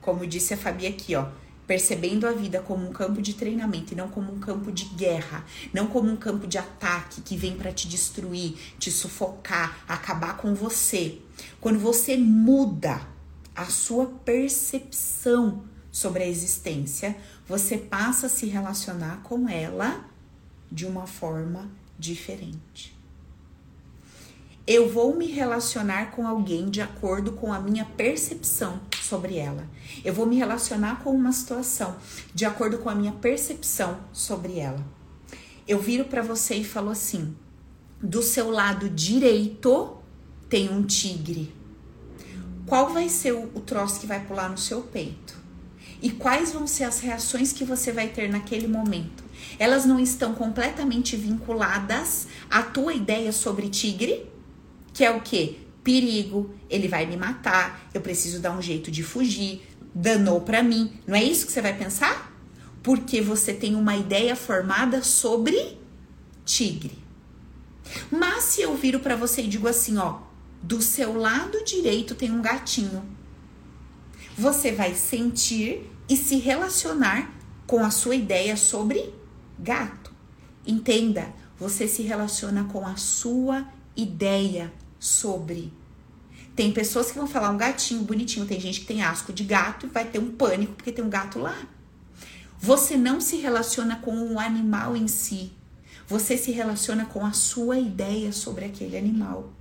[0.00, 1.28] Como disse a Fabi aqui, ó,
[1.66, 5.44] percebendo a vida como um campo de treinamento e não como um campo de guerra,
[5.72, 10.54] não como um campo de ataque que vem para te destruir, te sufocar, acabar com
[10.54, 11.18] você.
[11.60, 13.00] Quando você muda
[13.54, 17.16] a sua percepção sobre a existência,
[17.46, 20.04] você passa a se relacionar com ela
[20.70, 21.70] de uma forma
[22.02, 22.96] diferente.
[24.66, 29.68] Eu vou me relacionar com alguém de acordo com a minha percepção sobre ela.
[30.04, 31.96] Eu vou me relacionar com uma situação
[32.34, 34.84] de acordo com a minha percepção sobre ela.
[35.66, 37.36] Eu viro para você e falo assim:
[38.00, 39.96] do seu lado direito
[40.48, 41.52] tem um tigre.
[42.66, 45.40] Qual vai ser o, troço que vai pular no seu peito?
[46.00, 49.21] E quais vão ser as reações que você vai ter naquele momento?
[49.62, 54.26] Elas não estão completamente vinculadas à tua ideia sobre tigre?
[54.92, 55.60] que é o que?
[55.84, 59.62] Perigo, ele vai me matar, eu preciso dar um jeito de fugir,
[59.94, 60.92] danou para mim.
[61.06, 62.32] Não é isso que você vai pensar?
[62.82, 65.78] Porque você tem uma ideia formada sobre
[66.44, 66.98] tigre.
[68.10, 70.22] Mas se eu viro para você e digo assim, ó,
[70.60, 73.04] do seu lado direito tem um gatinho.
[74.36, 77.32] Você vai sentir e se relacionar
[77.64, 79.21] com a sua ideia sobre
[79.58, 80.12] gato.
[80.66, 85.72] Entenda, você se relaciona com a sua ideia sobre.
[86.54, 89.86] Tem pessoas que vão falar um gatinho bonitinho, tem gente que tem asco de gato
[89.86, 91.56] e vai ter um pânico porque tem um gato lá.
[92.58, 95.52] Você não se relaciona com o animal em si.
[96.06, 99.52] Você se relaciona com a sua ideia sobre aquele animal.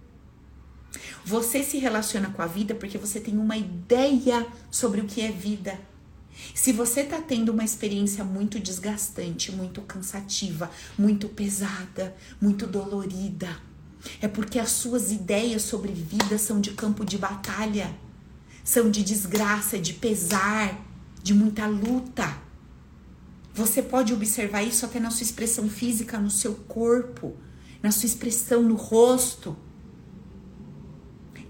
[1.24, 5.32] Você se relaciona com a vida porque você tem uma ideia sobre o que é
[5.32, 5.80] vida.
[6.54, 13.50] Se você está tendo uma experiência muito desgastante, muito cansativa, muito pesada, muito dolorida,
[14.22, 17.96] é porque as suas ideias sobre vida são de campo de batalha,
[18.64, 20.80] são de desgraça, de pesar,
[21.22, 22.38] de muita luta.
[23.54, 27.36] Você pode observar isso até na sua expressão física, no seu corpo,
[27.82, 29.58] na sua expressão no rosto.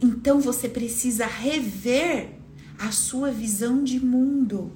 [0.02, 2.41] Então você precisa rever
[2.82, 4.72] a sua visão de mundo.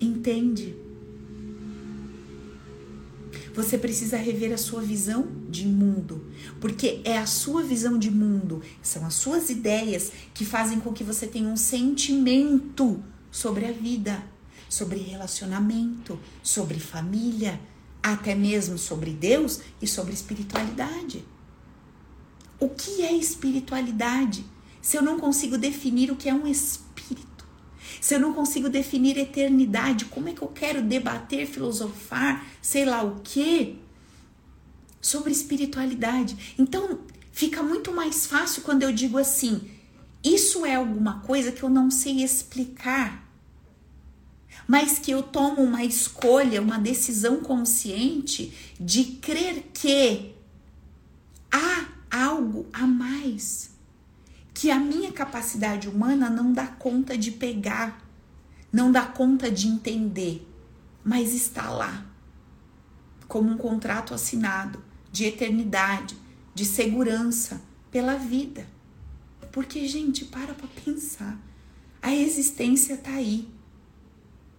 [0.00, 0.74] Entende?
[3.54, 6.26] Você precisa rever a sua visão de mundo,
[6.60, 11.04] porque é a sua visão de mundo, são as suas ideias que fazem com que
[11.04, 13.00] você tenha um sentimento
[13.30, 14.20] sobre a vida,
[14.68, 17.60] sobre relacionamento, sobre família,
[18.02, 21.24] até mesmo sobre Deus e sobre espiritualidade.
[22.58, 24.44] O que é espiritualidade?
[24.84, 27.46] Se eu não consigo definir o que é um espírito,
[28.02, 33.02] se eu não consigo definir eternidade, como é que eu quero debater, filosofar, sei lá
[33.02, 33.78] o que,
[35.00, 36.54] sobre espiritualidade?
[36.58, 37.00] Então,
[37.32, 39.70] fica muito mais fácil quando eu digo assim:
[40.22, 43.26] isso é alguma coisa que eu não sei explicar,
[44.68, 50.34] mas que eu tomo uma escolha, uma decisão consciente de crer que
[51.50, 53.72] há algo a mais
[54.54, 58.00] que a minha capacidade humana não dá conta de pegar,
[58.72, 60.48] não dá conta de entender,
[61.04, 62.06] mas está lá
[63.26, 66.16] como um contrato assinado de eternidade,
[66.54, 68.66] de segurança pela vida.
[69.50, 71.38] Porque, gente, para para pensar.
[72.00, 73.48] A existência tá aí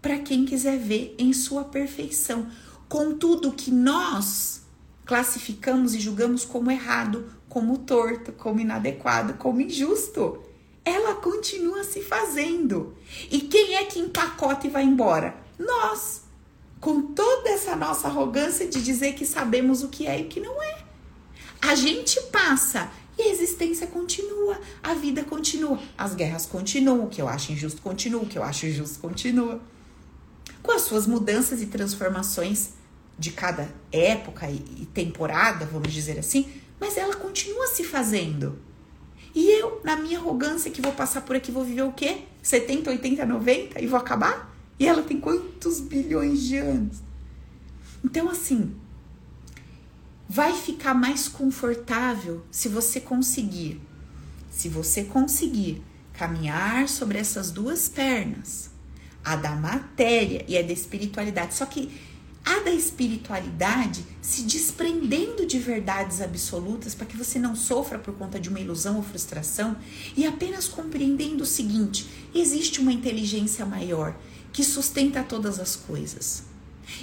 [0.01, 2.47] para quem quiser ver em sua perfeição,
[2.87, 4.61] com tudo que nós
[5.05, 7.25] classificamos e julgamos como errado,
[7.55, 10.43] como torto, como inadequado, como injusto.
[10.83, 12.97] Ela continua se fazendo.
[13.31, 15.33] E quem é que empacota e vai embora?
[15.57, 16.23] Nós.
[16.81, 20.41] Com toda essa nossa arrogância de dizer que sabemos o que é e o que
[20.41, 20.83] não é.
[21.61, 27.21] A gente passa e a existência continua, a vida continua, as guerras continuam, o que
[27.21, 29.61] eu acho injusto continua, o que eu acho justo continua.
[30.61, 32.71] Com as suas mudanças e transformações
[33.17, 38.59] de cada época e temporada, vamos dizer assim, mas ela continua se fazendo.
[39.33, 42.23] E eu, na minha arrogância, que vou passar por aqui, vou viver o quê?
[42.41, 44.55] 70, 80, 90 e vou acabar?
[44.79, 46.97] E ela tem quantos bilhões de anos?
[48.03, 48.75] Então, assim,
[50.27, 53.81] vai ficar mais confortável se você conseguir.
[54.49, 58.71] Se você conseguir caminhar sobre essas duas pernas,
[59.23, 61.55] a da matéria e a da espiritualidade.
[61.55, 61.91] Só que
[62.45, 68.39] a da espiritualidade se desprendendo de verdades absolutas para que você não sofra por conta
[68.39, 69.75] de uma ilusão ou frustração
[70.15, 74.15] e apenas compreendendo o seguinte: existe uma inteligência maior
[74.53, 76.43] que sustenta todas as coisas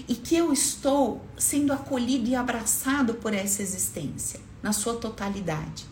[0.08, 5.86] e que eu estou sendo acolhido e abraçado por essa existência na sua totalidade.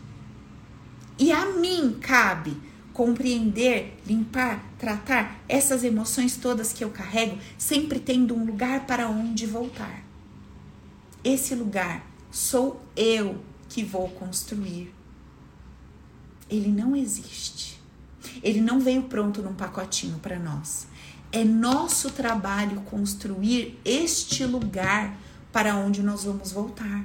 [1.18, 2.56] E a mim cabe
[3.00, 9.46] compreender, limpar, tratar essas emoções todas que eu carrego, sempre tendo um lugar para onde
[9.46, 10.04] voltar.
[11.24, 14.92] Esse lugar sou eu que vou construir.
[16.50, 17.80] Ele não existe.
[18.42, 20.86] Ele não veio pronto num pacotinho para nós.
[21.32, 25.18] É nosso trabalho construir este lugar
[25.50, 27.02] para onde nós vamos voltar.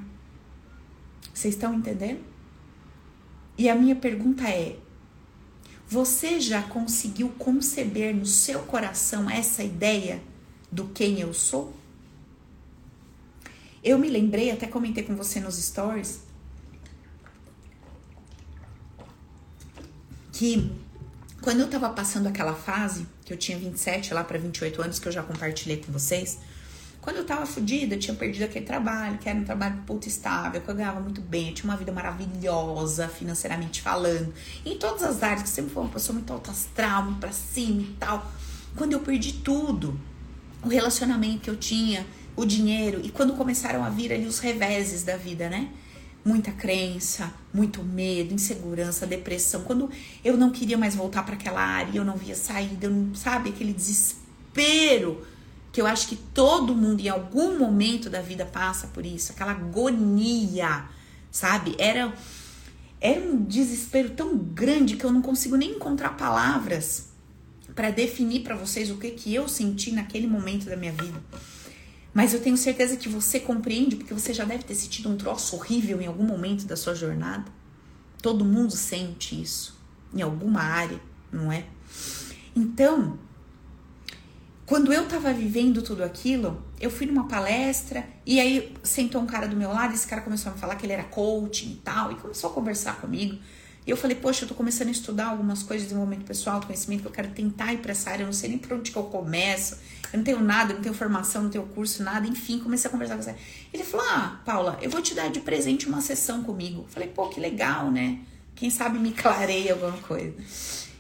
[1.34, 2.20] Vocês estão entendendo?
[3.58, 4.78] E a minha pergunta é:
[5.88, 10.22] você já conseguiu conceber no seu coração essa ideia
[10.72, 11.74] do quem eu sou?
[13.84, 16.22] Eu me lembrei, até comentei com você nos stories,
[20.34, 20.72] que
[21.40, 25.08] quando eu tava passando aquela fase, que eu tinha 27 lá para 28 anos, que
[25.08, 26.40] eu já compartilhei com vocês,
[27.06, 30.60] quando eu tava fodida, eu tinha perdido aquele trabalho, que era um trabalho puta estável,
[30.60, 34.34] que eu ganhava muito bem, eu tinha uma vida maravilhosa, financeiramente falando.
[34.66, 37.84] Em todas as áreas, que sempre foi uma pessoa muito alta astral, muito pra cima
[37.84, 38.32] e tal.
[38.76, 40.00] Quando eu perdi tudo,
[40.64, 45.04] o relacionamento que eu tinha, o dinheiro, e quando começaram a vir ali os reveses
[45.04, 45.70] da vida, né?
[46.26, 49.62] muita crença, muito medo, insegurança, depressão.
[49.62, 49.92] Quando
[50.24, 53.50] eu não queria mais voltar para aquela área, eu não via saída, eu não, sabe,
[53.50, 55.24] aquele desespero
[55.76, 59.52] que eu acho que todo mundo em algum momento da vida passa por isso, aquela
[59.52, 60.86] agonia,
[61.30, 61.76] sabe?
[61.78, 62.14] Era
[63.02, 67.10] era um desespero tão grande que eu não consigo nem encontrar palavras
[67.76, 71.22] para definir para vocês o que que eu senti naquele momento da minha vida.
[72.14, 75.58] Mas eu tenho certeza que você compreende, porque você já deve ter sentido um troço
[75.58, 77.52] horrível em algum momento da sua jornada.
[78.22, 79.78] Todo mundo sente isso,
[80.14, 81.66] em alguma área, não é?
[82.56, 83.20] Então,
[84.66, 89.48] quando eu tava vivendo tudo aquilo, eu fui numa palestra e aí sentou um cara
[89.48, 92.12] do meu lado, esse cara começou a me falar que ele era coaching e tal,
[92.12, 93.38] e começou a conversar comigo.
[93.86, 96.66] E eu falei, poxa, eu tô começando a estudar algumas coisas de desenvolvimento pessoal, de
[96.66, 98.90] conhecimento, que eu quero tentar ir pra essa área, eu não sei nem por onde
[98.90, 99.78] que eu começo,
[100.12, 102.92] eu não tenho nada, eu não tenho formação, não tenho curso, nada, enfim, comecei a
[102.92, 103.36] conversar com você.
[103.72, 106.82] Ele falou, ah, Paula, eu vou te dar de presente uma sessão comigo.
[106.82, 108.22] Eu falei, pô, que legal, né?
[108.56, 110.34] Quem sabe me clareia alguma coisa.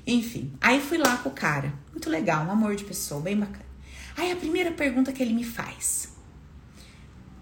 [0.06, 3.66] Enfim, aí fui lá com o cara, muito legal, um amor de pessoa, bem bacana.
[4.16, 6.10] Aí a primeira pergunta que ele me faz,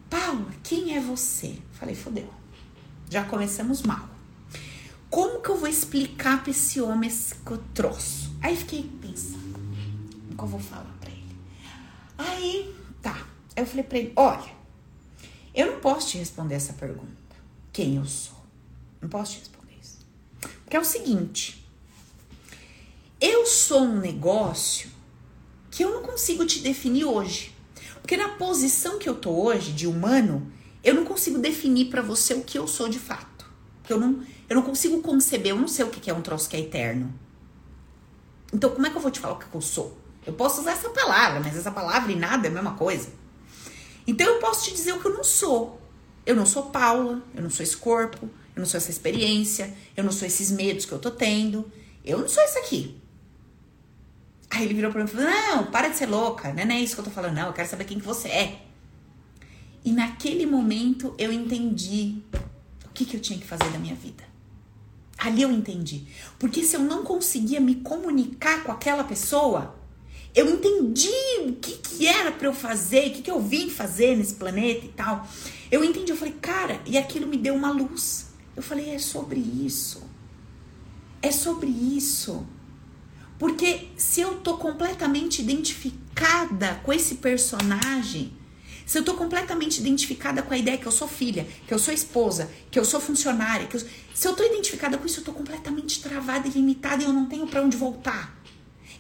[0.10, 1.58] Paula, quem é você?
[1.74, 2.30] Falei, fodeu,
[3.10, 4.14] já começamos mal
[5.14, 7.36] como que eu vou explicar pra esse homem esse
[7.72, 8.36] troço?
[8.42, 9.60] Aí fiquei pensando,
[10.32, 11.38] o que eu vou falar pra ele?
[12.18, 13.28] Aí, tá.
[13.56, 14.52] Aí eu falei pra ele, olha,
[15.54, 17.14] eu não posso te responder essa pergunta.
[17.72, 18.44] Quem eu sou?
[19.00, 20.00] Não posso te responder isso.
[20.64, 21.63] Porque é o seguinte,
[23.26, 24.92] eu sou um negócio
[25.72, 27.56] que eu não consigo te definir hoje.
[28.02, 30.52] Porque na posição que eu tô hoje, de humano,
[30.84, 33.46] eu não consigo definir para você o que eu sou de fato.
[33.88, 36.58] Eu não, eu não consigo conceber, eu não sei o que é um troço que
[36.58, 37.18] é eterno.
[38.54, 39.98] Então, como é que eu vou te falar o que eu sou?
[40.26, 43.08] Eu posso usar essa palavra, mas essa palavra e nada é a mesma coisa.
[44.06, 45.82] Então, eu posso te dizer o que eu não sou.
[46.26, 50.04] Eu não sou Paula, eu não sou esse corpo, eu não sou essa experiência, eu
[50.04, 51.72] não sou esses medos que eu tô tendo.
[52.04, 53.03] Eu não sou isso aqui.
[54.54, 56.94] Aí ele virou pra mim e falou: Não, para de ser louca, não é isso
[56.94, 57.48] que eu tô falando, não.
[57.48, 58.62] Eu quero saber quem que você é.
[59.84, 62.20] E naquele momento eu entendi
[62.86, 64.24] o que, que eu tinha que fazer da minha vida.
[65.18, 66.06] Ali eu entendi.
[66.38, 69.76] Porque se eu não conseguia me comunicar com aquela pessoa,
[70.36, 71.10] eu entendi
[71.48, 74.86] o que, que era para eu fazer, o que, que eu vim fazer nesse planeta
[74.86, 75.28] e tal.
[75.72, 78.28] Eu entendi, eu falei, cara, e aquilo me deu uma luz.
[78.56, 80.04] Eu falei, é sobre isso.
[81.24, 82.46] É sobre isso.
[83.38, 88.34] Porque se eu tô completamente identificada com esse personagem,
[88.86, 91.94] se eu tô completamente identificada com a ideia que eu sou filha, que eu sou
[91.94, 93.82] esposa, que eu sou funcionária, que eu...
[94.14, 97.26] se eu tô identificada com isso, eu tô completamente travada e limitada e eu não
[97.26, 98.38] tenho para onde voltar.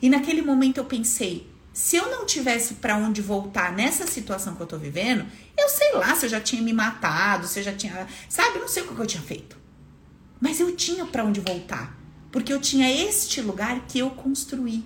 [0.01, 4.61] E naquele momento eu pensei, se eu não tivesse para onde voltar nessa situação que
[4.61, 5.25] eu tô vivendo,
[5.57, 8.67] eu sei lá se eu já tinha me matado, se eu já tinha, sabe, não
[8.67, 9.57] sei o que eu tinha feito.
[10.39, 11.97] Mas eu tinha para onde voltar,
[12.33, 14.83] porque eu tinha este lugar que eu construí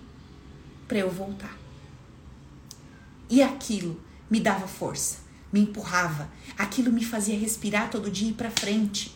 [0.86, 1.58] para eu voltar.
[3.30, 5.20] E aquilo me dava força,
[5.52, 6.30] me empurrava.
[6.58, 9.16] Aquilo me fazia respirar todo dia e ir para frente.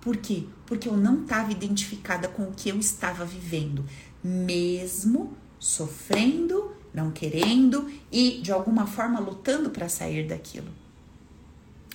[0.00, 0.44] Por quê?
[0.64, 3.84] Porque eu não estava identificada com o que eu estava vivendo,
[4.22, 10.70] mesmo sofrendo, não querendo e de alguma forma lutando para sair daquilo.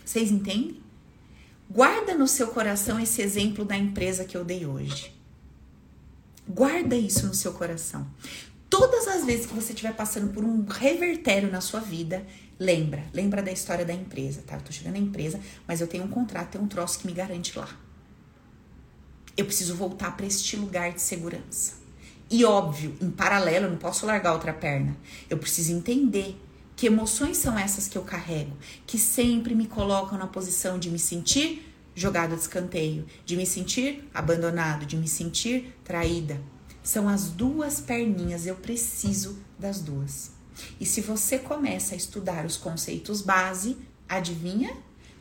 [0.04, 0.82] Vocês entendem?
[1.70, 5.21] Guarda no seu coração esse exemplo da empresa que eu dei hoje.
[6.54, 8.06] Guarda isso no seu coração.
[8.70, 12.26] Todas as vezes que você estiver passando por um revertério na sua vida,
[12.60, 14.56] lembra, lembra da história da empresa, tá?
[14.56, 17.14] Eu tô chegando na empresa, mas eu tenho um contrato, tenho um troço que me
[17.14, 17.70] garante lá.
[19.38, 21.74] Eu preciso voltar para este lugar de segurança.
[22.30, 24.96] E óbvio, em paralelo, eu não posso largar outra perna.
[25.30, 26.38] Eu preciso entender
[26.76, 31.00] que emoções são essas que eu carrego, que sempre me colocam na posição de me
[31.00, 36.40] sentir jogado de escanteio, de me sentir abandonado, de me sentir traída,
[36.84, 40.32] são as duas perninhas, eu preciso das duas.
[40.80, 43.78] E se você começa a estudar os conceitos base,
[44.10, 44.76] adivinha?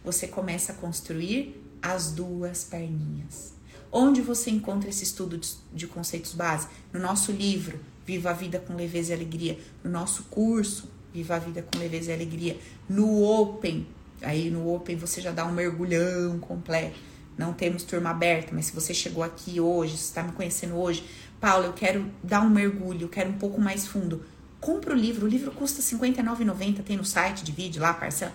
[0.05, 3.53] Você começa a construir as duas perninhas.
[3.93, 5.41] Onde você encontra esse estudo
[5.73, 6.69] de, conceitos base?
[6.93, 9.59] No nosso livro, Viva a Vida com Leveza e Alegria.
[9.85, 12.59] No nosso curso, Viva a Vida com Leveza e Alegria.
[12.89, 13.87] No Open,
[14.23, 16.99] aí no Open você já dá um mergulhão completo.
[17.37, 21.05] Não temos turma aberta, mas se você chegou aqui hoje, se está me conhecendo hoje,
[21.41, 24.23] Paula, eu quero dar um mergulho, eu quero um pouco mais fundo.
[24.61, 28.35] Compra o livro, o livro custa R$ 59,90, tem no site de vídeo lá, parcela.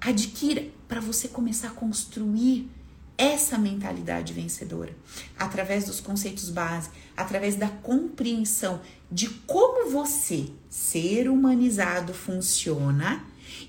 [0.00, 2.70] Adquira para você começar a construir
[3.18, 4.94] essa mentalidade vencedora
[5.38, 13.24] através dos conceitos base, através da compreensão de como você, ser humanizado, funciona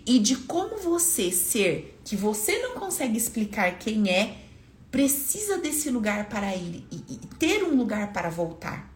[0.08, 4.38] e de como você ser que você não consegue explicar quem é,
[4.90, 8.90] precisa desse lugar para ir e, e ter um lugar para voltar.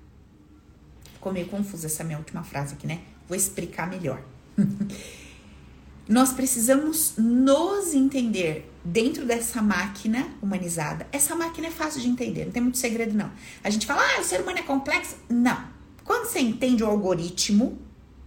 [1.13, 3.01] Ficou meio confusa essa minha última frase aqui, né?
[3.27, 4.23] Vou explicar melhor.
[6.07, 11.07] Nós precisamos nos entender dentro dessa máquina humanizada.
[11.11, 13.31] Essa máquina é fácil de entender, não tem muito segredo, não.
[13.63, 15.17] A gente fala, ah, o ser humano é complexo.
[15.29, 15.61] Não.
[16.05, 17.77] Quando você entende o algoritmo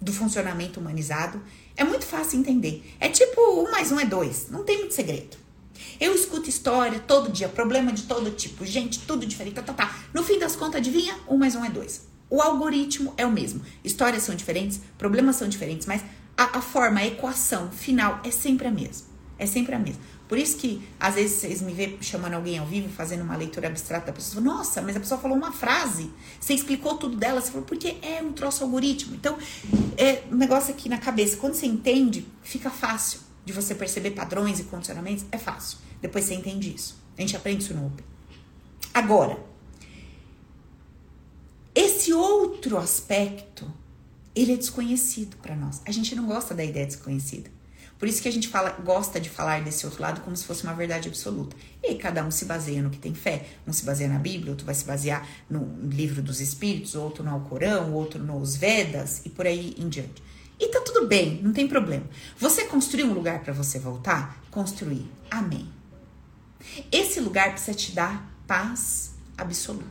[0.00, 1.42] do funcionamento humanizado,
[1.76, 2.84] é muito fácil entender.
[3.00, 5.36] É tipo um mais um é dois, não tem muito segredo.
[6.00, 9.96] Eu escuto história todo dia, problema de todo tipo, gente, tudo diferente, tá, tá, tá.
[10.12, 11.16] No fim das contas, adivinha?
[11.28, 12.06] Um mais um é dois.
[12.30, 13.62] O algoritmo é o mesmo.
[13.82, 16.02] Histórias são diferentes, problemas são diferentes, mas
[16.36, 19.06] a, a forma, a equação final é sempre a mesma.
[19.38, 20.00] É sempre a mesma.
[20.28, 23.68] Por isso que, às vezes, vocês me vê chamando alguém ao vivo, fazendo uma leitura
[23.68, 24.42] abstrata da pessoa.
[24.42, 26.10] Nossa, mas a pessoa falou uma frase.
[26.40, 27.40] Você explicou tudo dela.
[27.40, 29.14] Você falou, porque é um troço algoritmo.
[29.14, 29.36] Então,
[29.96, 31.36] é um negócio aqui na cabeça.
[31.36, 35.26] Quando você entende, fica fácil de você perceber padrões e condicionamentos.
[35.30, 35.78] É fácil.
[36.00, 36.96] Depois você entende isso.
[37.16, 38.04] A gente aprende isso no Open.
[38.94, 39.38] Agora,
[41.74, 43.70] esse outro aspecto,
[44.34, 45.82] ele é desconhecido para nós.
[45.84, 47.50] A gente não gosta da ideia desconhecida.
[47.98, 50.64] Por isso que a gente fala, gosta de falar desse outro lado como se fosse
[50.64, 51.56] uma verdade absoluta.
[51.82, 53.46] E aí, cada um se baseia no que tem fé.
[53.66, 57.30] Um se baseia na Bíblia, outro vai se basear no livro dos Espíritos, outro no
[57.30, 60.22] Alcorão, outro nos Vedas e por aí em diante.
[60.58, 62.04] E tá tudo bem, não tem problema.
[62.38, 64.42] Você construir um lugar para você voltar?
[64.50, 65.10] Construir.
[65.30, 65.68] Amém.
[66.90, 69.84] Esse lugar precisa te dar paz absoluta.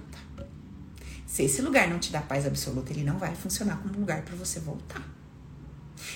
[1.26, 4.36] Se esse lugar não te dá paz absoluta, ele não vai funcionar como lugar para
[4.36, 5.04] você voltar.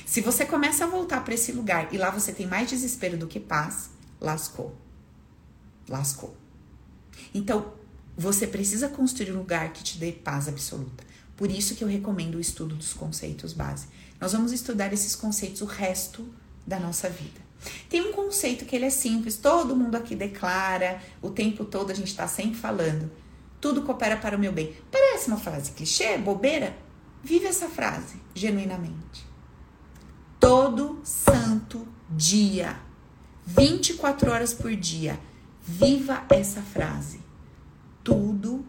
[0.05, 3.28] Se você começa a voltar para esse lugar e lá você tem mais desespero do
[3.28, 4.75] que paz, lascou.
[5.88, 6.36] Lascou.
[7.34, 7.73] Então,
[8.17, 11.03] você precisa construir um lugar que te dê paz absoluta.
[11.36, 13.88] Por isso que eu recomendo o estudo dos conceitos base.
[14.19, 16.28] Nós vamos estudar esses conceitos o resto
[16.65, 17.39] da nossa vida.
[17.89, 21.93] Tem um conceito que ele é simples, todo mundo aqui declara, o tempo todo a
[21.93, 23.11] gente está sempre falando.
[23.61, 24.75] Tudo coopera para o meu bem.
[24.91, 26.75] Parece uma frase clichê, bobeira?
[27.23, 29.26] Vive essa frase genuinamente
[30.39, 32.79] todo santo dia,
[33.45, 35.19] 24 horas por dia.
[35.61, 37.19] Viva essa frase.
[38.03, 38.65] Tudo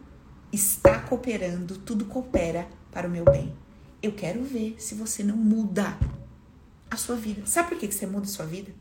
[0.52, 3.54] está cooperando, tudo coopera para o meu bem.
[4.02, 5.96] Eu quero ver se você não muda
[6.90, 7.42] a sua vida.
[7.46, 8.72] Sabe por que você muda a sua vida?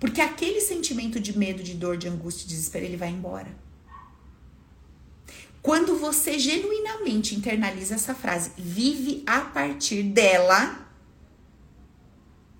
[0.00, 3.48] Porque aquele sentimento de medo, de dor, de angústia, de desespero, ele vai embora.
[5.60, 10.87] Quando você genuinamente internaliza essa frase, vive a partir dela,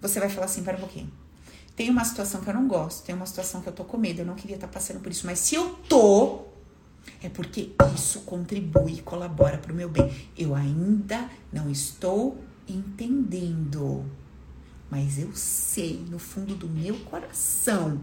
[0.01, 1.11] você vai falar assim, para um pouquinho.
[1.77, 4.21] Tem uma situação que eu não gosto, tem uma situação que eu tô com medo,
[4.21, 6.47] eu não queria estar tá passando por isso, mas se eu tô,
[7.23, 10.13] é porque isso contribui colabora para o meu bem.
[10.37, 12.39] Eu ainda não estou
[12.69, 14.05] entendendo,
[14.91, 18.01] mas eu sei no fundo do meu coração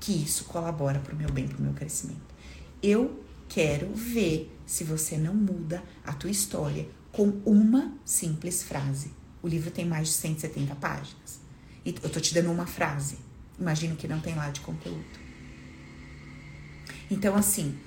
[0.00, 2.34] que isso colabora para o meu bem, para o meu crescimento.
[2.82, 9.17] Eu quero ver se você não muda a tua história com uma simples frase.
[9.42, 11.40] O livro tem mais de 170 páginas.
[11.84, 13.18] E eu tô te dando uma frase.
[13.58, 15.04] Imagino que não tem lá de conteúdo.
[17.10, 17.78] Então, assim,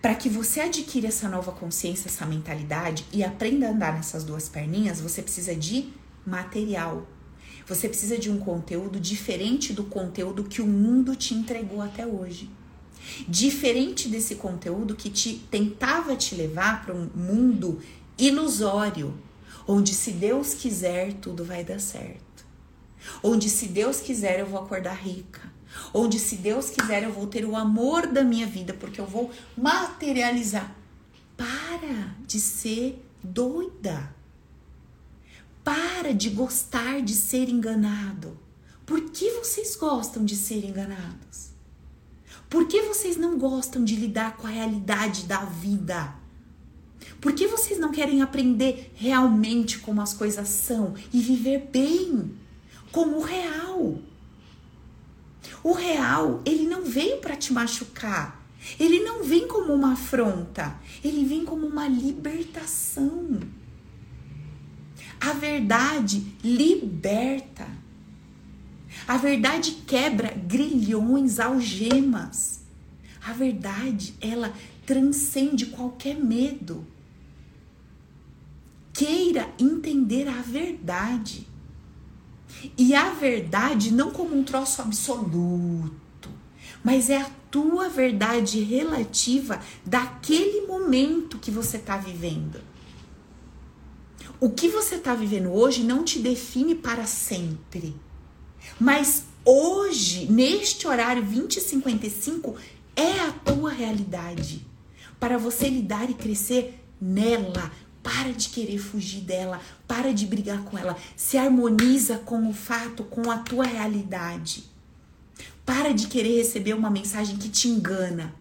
[0.00, 4.48] para que você adquira essa nova consciência, essa mentalidade e aprenda a andar nessas duas
[4.48, 5.92] perninhas, você precisa de
[6.26, 7.06] material.
[7.66, 12.50] Você precisa de um conteúdo diferente do conteúdo que o mundo te entregou até hoje.
[13.28, 17.80] Diferente desse conteúdo que te tentava te levar para um mundo
[18.18, 19.14] ilusório,
[19.66, 22.46] onde se Deus quiser, tudo vai dar certo.
[23.22, 25.52] Onde se Deus quiser, eu vou acordar rica.
[25.92, 29.30] Onde se Deus quiser, eu vou ter o amor da minha vida, porque eu vou
[29.56, 30.74] materializar.
[31.36, 34.14] Para de ser doida.
[35.62, 38.38] Para de gostar de ser enganado.
[38.86, 41.54] Por que vocês gostam de ser enganados?
[42.48, 46.14] Por que vocês não gostam de lidar com a realidade da vida?
[47.24, 52.34] Por que vocês não querem aprender realmente como as coisas são e viver bem,
[52.92, 53.98] como o real?
[55.62, 58.44] O real, ele não veio para te machucar.
[58.78, 63.40] Ele não vem como uma afronta, ele vem como uma libertação.
[65.18, 67.66] A verdade liberta.
[69.08, 72.60] A verdade quebra grilhões, algemas.
[73.26, 74.52] A verdade, ela
[74.84, 76.86] transcende qualquer medo
[78.94, 81.46] queira entender a verdade.
[82.78, 86.30] E a verdade não como um troço absoluto,
[86.82, 92.60] mas é a tua verdade relativa daquele momento que você está vivendo.
[94.40, 97.96] o que você está vivendo hoje não te define para sempre.
[98.78, 102.54] Mas hoje, neste horário 2055,
[102.96, 104.66] é a tua realidade.
[105.18, 107.70] Para você lidar e crescer nela.
[108.04, 110.94] Para de querer fugir dela, para de brigar com ela.
[111.16, 114.64] Se harmoniza com o fato, com a tua realidade.
[115.64, 118.34] Para de querer receber uma mensagem que te engana,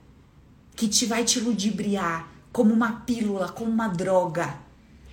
[0.76, 4.60] que te vai te ludibriar, como uma pílula, como uma droga.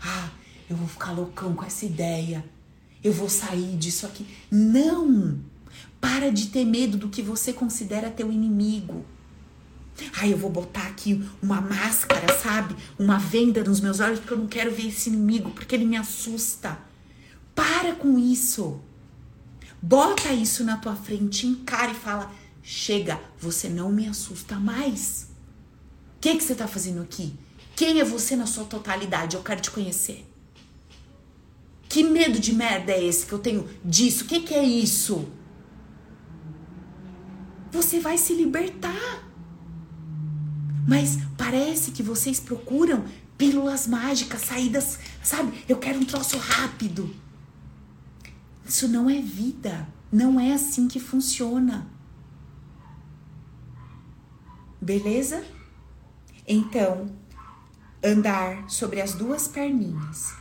[0.03, 0.31] Ah,
[0.69, 2.45] eu vou ficar loucão com essa ideia.
[3.05, 4.27] Eu vou sair disso aqui.
[4.51, 5.39] Não!
[6.01, 9.05] Para de ter medo do que você considera teu inimigo.
[10.17, 12.77] Ai, eu vou botar aqui uma máscara, sabe?
[12.99, 15.97] Uma venda nos meus olhos porque eu não quero ver esse inimigo, porque ele me
[15.97, 16.79] assusta.
[17.55, 18.81] Para com isso.
[19.83, 22.33] Bota isso na tua frente, encara e fala:
[22.63, 25.29] chega, você não me assusta mais.
[26.17, 27.35] O que, que você tá fazendo aqui?
[27.75, 29.37] Quem é você na sua totalidade?
[29.37, 30.27] Eu quero te conhecer.
[31.89, 34.25] Que medo de merda é esse que eu tenho disso?
[34.25, 35.29] O que, que é isso?
[37.73, 39.30] Você vai se libertar.
[40.91, 43.05] Mas parece que vocês procuram
[43.39, 45.65] pílulas mágicas, saídas, sabe?
[45.69, 47.15] Eu quero um troço rápido.
[48.67, 49.87] Isso não é vida.
[50.11, 51.87] Não é assim que funciona.
[54.81, 55.45] Beleza?
[56.45, 57.09] Então,
[58.03, 60.35] andar sobre as duas perninhas.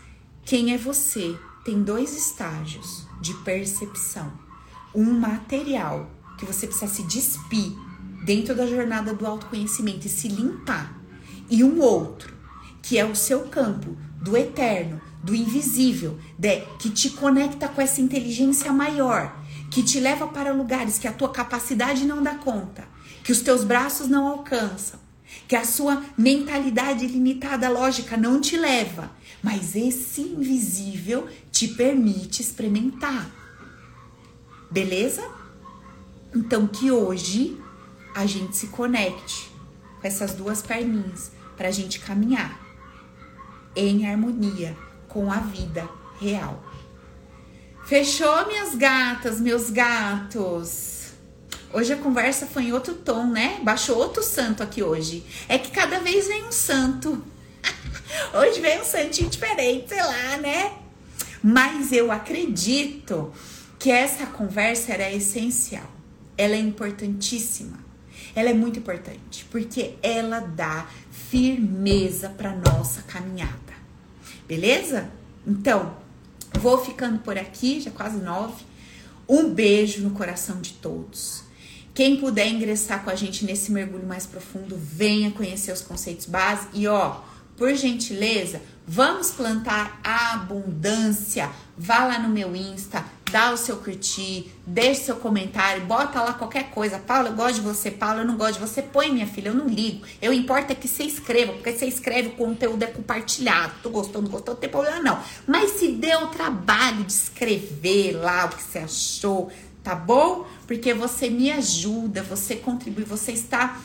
[0.43, 1.37] Quem é você?
[1.63, 4.33] Tem dois estágios de percepção.
[4.95, 7.88] Um material que você precisa se despir
[8.23, 10.99] dentro da jornada do autoconhecimento e se limpar.
[11.49, 12.33] E um outro,
[12.81, 18.01] que é o seu campo do eterno, do invisível, de, que te conecta com essa
[18.01, 19.35] inteligência maior,
[19.69, 22.87] que te leva para lugares que a tua capacidade não dá conta,
[23.23, 24.99] que os teus braços não alcançam,
[25.47, 29.11] que a sua mentalidade limitada lógica não te leva,
[29.41, 33.29] mas esse invisível te permite experimentar.
[34.71, 35.23] Beleza?
[36.33, 37.57] Então que hoje
[38.19, 39.49] a gente se conecte
[40.01, 42.59] com essas duas perninhas para a gente caminhar
[43.73, 44.75] em harmonia
[45.07, 45.87] com a vida
[46.19, 46.61] real.
[47.85, 51.11] Fechou, minhas gatas, meus gatos?
[51.71, 53.61] Hoje a conversa foi em outro tom, né?
[53.63, 55.23] Baixou outro santo aqui hoje.
[55.47, 57.23] É que cada vez vem um santo.
[58.35, 60.73] hoje vem um santinho diferente, sei lá, né?
[61.41, 63.31] Mas eu acredito
[63.79, 65.89] que essa conversa era essencial.
[66.37, 67.78] Ela é importantíssima.
[68.39, 73.73] Ela é muito importante porque ela dá firmeza para nossa caminhada.
[74.47, 75.09] Beleza?
[75.45, 75.97] Então,
[76.53, 78.63] vou ficando por aqui, já quase nove.
[79.27, 81.43] Um beijo no coração de todos.
[81.93, 86.79] Quem puder ingressar com a gente nesse mergulho mais profundo, venha conhecer os conceitos básicos
[86.79, 87.19] e ó,
[87.57, 91.51] por gentileza, vamos plantar abundância.
[91.81, 96.71] Vá lá no meu Insta, dá o seu curtir, deixe seu comentário, bota lá qualquer
[96.71, 96.99] coisa.
[96.99, 98.81] Paula, eu gosto de você, Paula, eu não gosto de você.
[98.81, 100.05] Põe, minha filha, eu não ligo.
[100.21, 103.75] Eu importa é que você escreva, porque você escreve o conteúdo é compartilhado.
[103.81, 105.23] Tu gostou, não gostou, não tem problema não.
[105.47, 109.49] Mas se deu o trabalho de escrever lá o que você achou,
[109.81, 110.45] tá bom?
[110.67, 113.79] Porque você me ajuda, você contribui, você está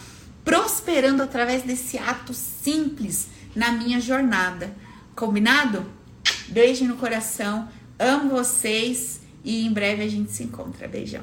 [0.44, 4.74] prosperando através desse ato simples na minha jornada.
[5.14, 5.86] Combinado?
[6.48, 7.68] Beijo no coração,
[7.98, 10.88] amo vocês e em breve a gente se encontra.
[10.88, 11.22] Beijão.